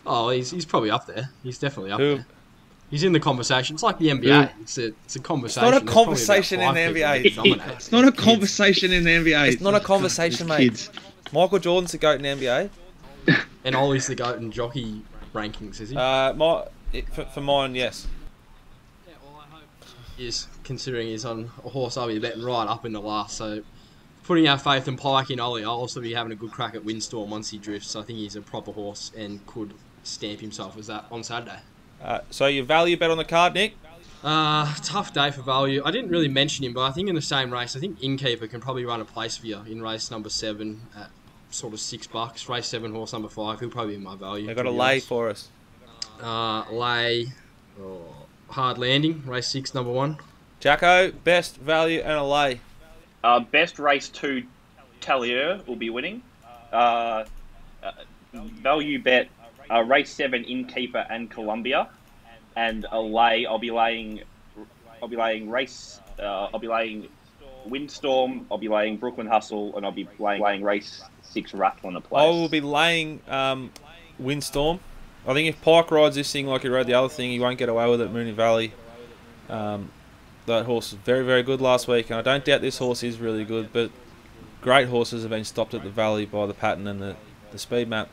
Oh, 0.06 0.30
he's, 0.30 0.50
he's 0.50 0.64
probably 0.64 0.90
up 0.90 1.06
there. 1.06 1.28
He's 1.42 1.58
definitely 1.58 1.92
up 1.92 2.00
Who? 2.00 2.14
there. 2.16 2.26
He's 2.90 3.04
in 3.04 3.12
the 3.12 3.20
conversation. 3.20 3.74
It's 3.76 3.82
like 3.82 3.98
the 3.98 4.08
NBA. 4.08 4.50
It's 4.62 4.78
a, 4.78 4.86
it's 5.04 5.16
a 5.16 5.20
conversation. 5.20 5.70
not 5.70 5.76
a 5.76 5.84
There's 5.84 5.94
conversation 5.94 6.60
in 6.60 6.74
the 6.74 6.80
NBA. 6.80 7.24
It's 7.76 7.92
not 7.92 8.04
a 8.04 8.10
Kids. 8.10 8.24
conversation 8.24 8.92
in 8.92 9.04
the 9.04 9.10
NBA. 9.10 9.52
It's 9.52 9.60
not 9.62 9.74
a 9.74 9.80
conversation, 9.80 10.48
mate. 10.48 10.70
Kids. 10.70 10.90
Michael 11.32 11.58
Jordan's 11.58 11.92
the 11.92 11.98
goat 11.98 12.20
in 12.20 12.22
the 12.22 12.46
NBA. 12.46 12.70
And 13.64 13.76
Ollie's 13.76 14.06
the 14.06 14.14
goat 14.14 14.38
in 14.38 14.50
jockey 14.50 15.02
rankings, 15.34 15.80
is 15.80 15.90
he? 15.90 15.96
Uh, 15.96 16.32
my 16.32 16.64
it, 16.92 17.08
for, 17.10 17.24
for 17.26 17.40
mine, 17.42 17.74
yes. 17.74 18.06
Is 20.20 20.46
considering 20.64 21.08
he's 21.08 21.24
on 21.24 21.50
a 21.64 21.68
horse 21.68 21.96
I'll 21.96 22.08
be 22.08 22.18
betting 22.18 22.42
right 22.42 22.68
up 22.68 22.84
in 22.84 22.92
the 22.92 23.00
last. 23.00 23.36
So 23.36 23.62
putting 24.24 24.48
our 24.48 24.58
faith 24.58 24.86
in 24.86 24.96
Pike 24.96 25.30
in 25.30 25.40
Ollie, 25.40 25.64
I'll 25.64 25.70
also 25.70 26.00
be 26.00 26.14
having 26.14 26.32
a 26.32 26.36
good 26.36 26.52
crack 26.52 26.74
at 26.74 26.84
Windstorm 26.84 27.30
once 27.30 27.50
he 27.50 27.58
drifts. 27.58 27.96
I 27.96 28.02
think 28.02 28.18
he's 28.18 28.36
a 28.36 28.42
proper 28.42 28.72
horse 28.72 29.12
and 29.16 29.44
could 29.46 29.74
stamp 30.02 30.40
himself 30.40 30.76
as 30.78 30.86
that 30.88 31.06
on 31.10 31.22
Saturday. 31.24 31.60
Uh, 32.02 32.20
so 32.30 32.46
your 32.46 32.64
value 32.64 32.96
bet 32.96 33.10
on 33.10 33.18
the 33.18 33.24
card, 33.24 33.54
Nick? 33.54 33.74
Uh, 34.22 34.72
tough 34.82 35.12
day 35.14 35.30
for 35.30 35.42
value. 35.42 35.82
I 35.84 35.90
didn't 35.90 36.10
really 36.10 36.28
mention 36.28 36.64
him, 36.64 36.74
but 36.74 36.82
I 36.82 36.90
think 36.90 37.08
in 37.08 37.14
the 37.14 37.22
same 37.22 37.50
race, 37.52 37.74
I 37.74 37.80
think 37.80 38.02
Innkeeper 38.02 38.46
can 38.46 38.60
probably 38.60 38.84
run 38.84 39.00
a 39.00 39.04
place 39.04 39.36
for 39.36 39.46
you 39.46 39.60
in 39.66 39.82
race 39.82 40.10
number 40.10 40.28
seven 40.28 40.82
at 40.94 41.10
sort 41.50 41.72
of 41.72 41.80
six 41.80 42.06
bucks. 42.06 42.48
Race 42.48 42.66
seven, 42.66 42.92
horse 42.92 43.12
number 43.12 43.28
five, 43.28 43.60
he'll 43.60 43.70
probably 43.70 43.96
be 43.96 44.02
my 44.02 44.16
value. 44.16 44.46
They 44.46 44.54
got 44.54 44.66
a 44.66 44.70
lay 44.70 45.00
for 45.00 45.30
us. 45.30 45.48
Uh, 46.22 46.70
lay, 46.70 47.28
oh, 47.80 48.14
hard 48.50 48.78
landing, 48.78 49.22
race 49.26 49.48
six, 49.48 49.74
number 49.74 49.90
one. 49.90 50.18
Jacko, 50.60 51.10
best 51.10 51.56
value 51.56 52.00
and 52.00 52.12
a 52.12 52.24
lay. 52.24 52.60
Uh, 53.24 53.40
best 53.40 53.78
race 53.78 54.08
two, 54.08 54.44
Talier 55.00 55.66
will 55.66 55.76
be 55.76 55.90
winning. 55.90 56.22
Uh, 56.72 57.24
uh, 57.82 57.92
value 58.34 59.02
bet, 59.02 59.28
uh, 59.70 59.82
race 59.82 60.10
seven, 60.10 60.44
Innkeeper 60.44 61.06
and 61.10 61.30
Columbia, 61.30 61.88
and 62.56 62.86
a 62.90 63.00
lay. 63.00 63.46
I'll 63.46 63.58
be 63.58 63.70
laying. 63.70 64.22
I'll 65.02 65.08
be 65.08 65.16
laying 65.16 65.48
race. 65.50 66.00
Uh, 66.18 66.48
I'll 66.52 66.58
be 66.58 66.68
laying 66.68 67.08
Windstorm. 67.64 68.46
I'll 68.50 68.58
be 68.58 68.68
laying 68.68 68.96
Brooklyn 68.98 69.26
Hustle, 69.26 69.76
and 69.76 69.86
I'll 69.86 69.92
be 69.92 70.08
laying, 70.18 70.42
laying 70.42 70.62
race 70.62 71.02
six, 71.22 71.52
Rathlin 71.52 71.96
a 71.96 72.00
place. 72.00 72.22
I 72.22 72.26
will 72.26 72.48
be 72.48 72.60
laying 72.60 73.20
um, 73.28 73.72
Windstorm. 74.18 74.80
I 75.30 75.32
think 75.32 75.48
if 75.48 75.62
Pike 75.62 75.92
rides 75.92 76.16
this 76.16 76.32
thing 76.32 76.48
like 76.48 76.62
he 76.62 76.68
rode 76.68 76.88
the 76.88 76.94
other 76.94 77.08
thing, 77.08 77.30
he 77.30 77.38
won't 77.38 77.56
get 77.56 77.68
away 77.68 77.88
with 77.88 78.00
it 78.00 78.12
Moonee 78.12 78.34
Valley. 78.34 78.72
Um, 79.48 79.92
that 80.46 80.66
horse 80.66 80.90
was 80.90 81.00
very, 81.02 81.24
very 81.24 81.44
good 81.44 81.60
last 81.60 81.86
week, 81.86 82.10
and 82.10 82.18
I 82.18 82.22
don't 82.22 82.44
doubt 82.44 82.62
this 82.62 82.78
horse 82.78 83.04
is 83.04 83.20
really 83.20 83.44
good, 83.44 83.72
but 83.72 83.92
great 84.60 84.88
horses 84.88 85.22
have 85.22 85.30
been 85.30 85.44
stopped 85.44 85.72
at 85.72 85.84
the 85.84 85.88
Valley 85.88 86.26
by 86.26 86.46
the 86.46 86.52
pattern 86.52 86.88
and 86.88 87.00
the, 87.00 87.14
the 87.52 87.60
speed 87.60 87.88
map. 87.88 88.08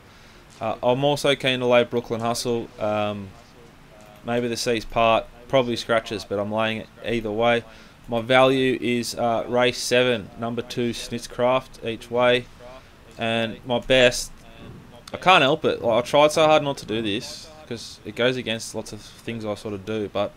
Uh, 0.60 0.76
I'm 0.80 1.02
also 1.02 1.34
keen 1.34 1.58
to 1.58 1.66
lay 1.66 1.82
Brooklyn 1.82 2.20
Hustle. 2.20 2.68
Um, 2.78 3.30
maybe 4.24 4.46
the 4.46 4.56
C's 4.56 4.84
part, 4.84 5.26
probably 5.48 5.74
scratches, 5.74 6.24
but 6.24 6.38
I'm 6.38 6.52
laying 6.52 6.82
it 6.82 6.88
either 7.04 7.32
way. 7.32 7.64
My 8.06 8.20
value 8.20 8.78
is 8.80 9.16
uh, 9.16 9.44
race 9.48 9.78
seven, 9.78 10.30
number 10.38 10.62
two, 10.62 10.90
Snitzcraft 10.90 11.84
each 11.84 12.12
way, 12.12 12.44
and 13.18 13.58
my 13.66 13.80
best. 13.80 14.30
I 15.12 15.16
can't 15.16 15.42
help 15.42 15.64
it. 15.64 15.82
Like, 15.82 16.04
I 16.04 16.06
tried 16.06 16.32
so 16.32 16.46
hard 16.46 16.62
not 16.62 16.76
to 16.78 16.86
do 16.86 17.00
this 17.02 17.48
because 17.62 18.00
it 18.04 18.14
goes 18.14 18.36
against 18.36 18.74
lots 18.74 18.92
of 18.92 19.00
things 19.00 19.44
I 19.44 19.54
sort 19.54 19.74
of 19.74 19.84
do, 19.84 20.08
but 20.12 20.32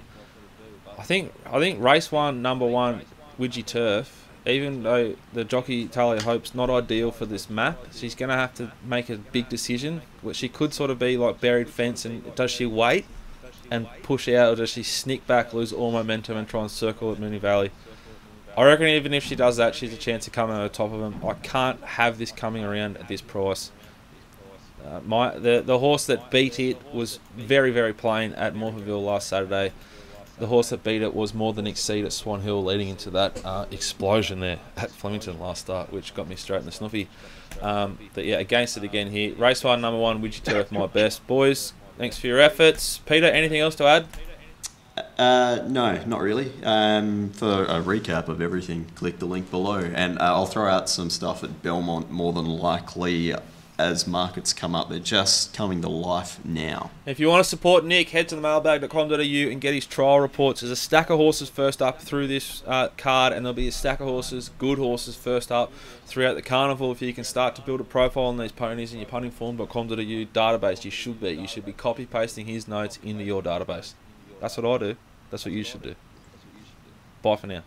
I 0.98 1.04
think 1.04 1.34
I 1.46 1.60
think 1.60 1.82
race 1.82 2.12
one, 2.12 2.42
number 2.42 2.66
one, 2.66 3.02
Widgie 3.40 3.66
Turf. 3.66 4.18
Even 4.46 4.82
though 4.82 5.16
the 5.34 5.44
jockey 5.44 5.88
Talia 5.88 6.24
Hope's 6.24 6.56
not 6.56 6.70
ideal 6.70 7.12
for 7.12 7.28
this 7.28 7.48
map, 7.48 7.78
she's 7.94 8.16
going 8.16 8.30
to 8.30 8.36
have 8.36 8.56
to 8.56 8.72
make 8.84 9.08
a 9.10 9.18
big 9.18 9.50
decision. 9.50 10.02
Which 10.22 10.38
she 10.38 10.50
could 10.50 10.74
sort 10.74 10.90
of 10.90 10.98
be 10.98 11.16
like 11.18 11.40
buried 11.40 11.70
fence, 11.70 12.06
and 12.06 12.34
does 12.36 12.52
she 12.52 12.66
wait 12.66 13.06
and 13.70 13.88
push 14.04 14.28
out, 14.28 14.54
or 14.54 14.56
does 14.56 14.72
she 14.72 14.84
sneak 14.84 15.28
back, 15.28 15.54
lose 15.54 15.72
all 15.72 15.92
momentum, 15.92 16.38
and 16.38 16.48
try 16.48 16.62
and 16.62 16.72
circle 16.72 17.12
at 17.12 17.20
Moonee 17.20 17.40
Valley? 17.40 17.72
I 18.58 18.64
reckon 18.66 18.88
even 18.88 19.14
if 19.14 19.24
she 19.24 19.36
does 19.36 19.58
that, 19.58 19.76
she's 19.76 19.94
a 19.94 19.98
chance 19.98 20.28
of 20.28 20.34
coming 20.34 20.56
over 20.56 20.68
top 20.68 20.92
of 20.92 21.00
them. 21.00 21.22
I 21.26 21.34
can't 21.36 21.82
have 21.84 22.18
this 22.18 22.32
coming 22.32 22.64
around 22.64 22.98
at 22.98 23.08
this 23.08 23.22
price. 23.22 23.72
Uh, 24.86 25.00
my 25.06 25.38
the 25.38 25.62
the 25.66 25.80
horse 25.80 26.06
that 26.06 26.32
beat 26.32 26.60
it 26.60 26.78
was 26.94 27.20
very 27.36 27.72
very 27.72 27.94
plain 27.94 28.34
at 28.34 28.54
Morphettville 28.56 29.04
last 29.04 29.28
Saturday. 29.28 29.72
the 30.40 30.48
horse 30.48 30.70
that 30.70 30.84
beat 30.84 31.04
it 31.04 31.14
was 31.14 31.34
more 31.36 31.54
than 31.54 31.68
exceed 31.68 32.04
at 32.04 32.12
Swan 32.12 32.42
Hill, 32.42 32.64
leading 32.64 32.90
into 32.90 33.12
that 33.12 33.46
uh, 33.46 33.66
explosion 33.70 34.40
there 34.40 34.60
at 34.78 34.90
Flemington 34.90 35.40
last 35.40 35.62
start, 35.62 35.92
which 35.92 36.14
got 36.16 36.28
me 36.28 36.36
straight 36.36 36.60
in 36.60 36.66
the 36.66 36.72
snuffy. 36.72 37.08
Um, 37.62 37.98
but 38.14 38.26
yeah, 38.26 38.38
against 38.40 38.78
it 38.78 38.84
again 38.84 39.12
here. 39.12 39.36
Race 39.36 39.64
one, 39.64 39.82
number 39.82 40.00
one, 40.00 40.22
Widgie 40.22 40.44
Turf, 40.44 40.72
my 40.72 40.88
best. 40.88 41.26
Boys, 41.28 41.74
thanks 41.98 42.18
for 42.18 42.28
your 42.28 42.40
efforts. 42.40 43.00
Peter, 43.06 43.28
anything 43.28 43.60
else 43.60 43.76
to 43.76 43.86
add? 43.86 44.08
Uh, 45.18 45.60
no, 45.68 46.04
not 46.06 46.22
really. 46.22 46.52
Um, 46.64 47.30
for 47.32 47.64
a 47.66 47.82
recap 47.82 48.28
of 48.28 48.42
everything, 48.42 48.86
click 48.96 49.20
the 49.20 49.26
link 49.26 49.52
below, 49.52 49.80
and 49.80 50.18
uh, 50.20 50.24
I'll 50.24 50.46
throw 50.46 50.68
out 50.68 50.90
some 50.90 51.10
stuff 51.10 51.44
at 51.44 51.62
Belmont. 51.62 52.12
More 52.12 52.34
than 52.34 52.46
likely, 52.48 53.34
as 53.86 54.08
markets 54.08 54.54
come 54.54 54.76
up, 54.76 54.90
they're 54.90 55.00
just 55.00 55.54
coming 55.54 55.82
to 55.82 55.90
life 55.90 56.44
now. 56.46 56.92
If 57.06 57.20
you 57.20 57.28
want 57.28 57.44
to 57.44 57.50
support 57.50 57.86
Nick, 57.86 58.10
head 58.10 58.30
to 58.30 58.36
the 58.36 58.42
mailbag.com.au 58.42 59.14
and 59.14 59.62
get 59.62 59.74
his 59.74 59.86
trial 59.86 60.20
reports. 60.20 60.62
There's 60.62 60.72
a 60.72 60.76
stack 60.76 61.10
of 61.10 61.18
horses 61.18 61.50
first 61.50 61.82
up 61.82 62.02
through 62.02 62.28
this 62.28 62.64
uh, 62.66 62.90
card, 62.98 63.34
and 63.34 63.46
there'll 63.46 63.54
be 63.54 63.68
a 63.68 63.72
stack 63.72 64.00
of 64.00 64.08
horses, 64.08 64.52
good 64.58 64.78
horses, 64.78 65.16
first 65.16 65.52
up 65.52 65.72
throughout 66.06 66.36
the 66.36 66.42
carnival. 66.42 66.92
If 66.92 67.02
you 67.02 67.14
can 67.14 67.24
start 67.24 67.56
to 67.56 67.62
build 67.62 67.82
a 67.82 67.84
profile 67.84 68.26
on 68.26 68.38
these 68.38 68.52
ponies 68.52 68.94
in 68.94 69.00
your 69.00 69.10
puntingform.com.au 69.10 69.96
database, 69.96 70.86
you 70.86 70.92
should 70.92 71.20
be. 71.20 71.32
You 71.32 71.48
should 71.48 71.66
be 71.66 71.74
copy 71.74 72.06
pasting 72.06 72.46
his 72.46 72.68
notes 72.68 73.00
into 73.04 73.24
your 73.24 73.42
database. 73.42 73.94
That's 74.40 74.58
what 74.58 74.66
I 74.66 74.78
do. 74.78 74.96
That's 75.30 75.46
what 75.46 75.54
you 75.54 75.64
should 75.64 75.84
do. 75.84 75.96
Bye 77.22 77.36
for 77.36 77.48
now. 77.48 77.64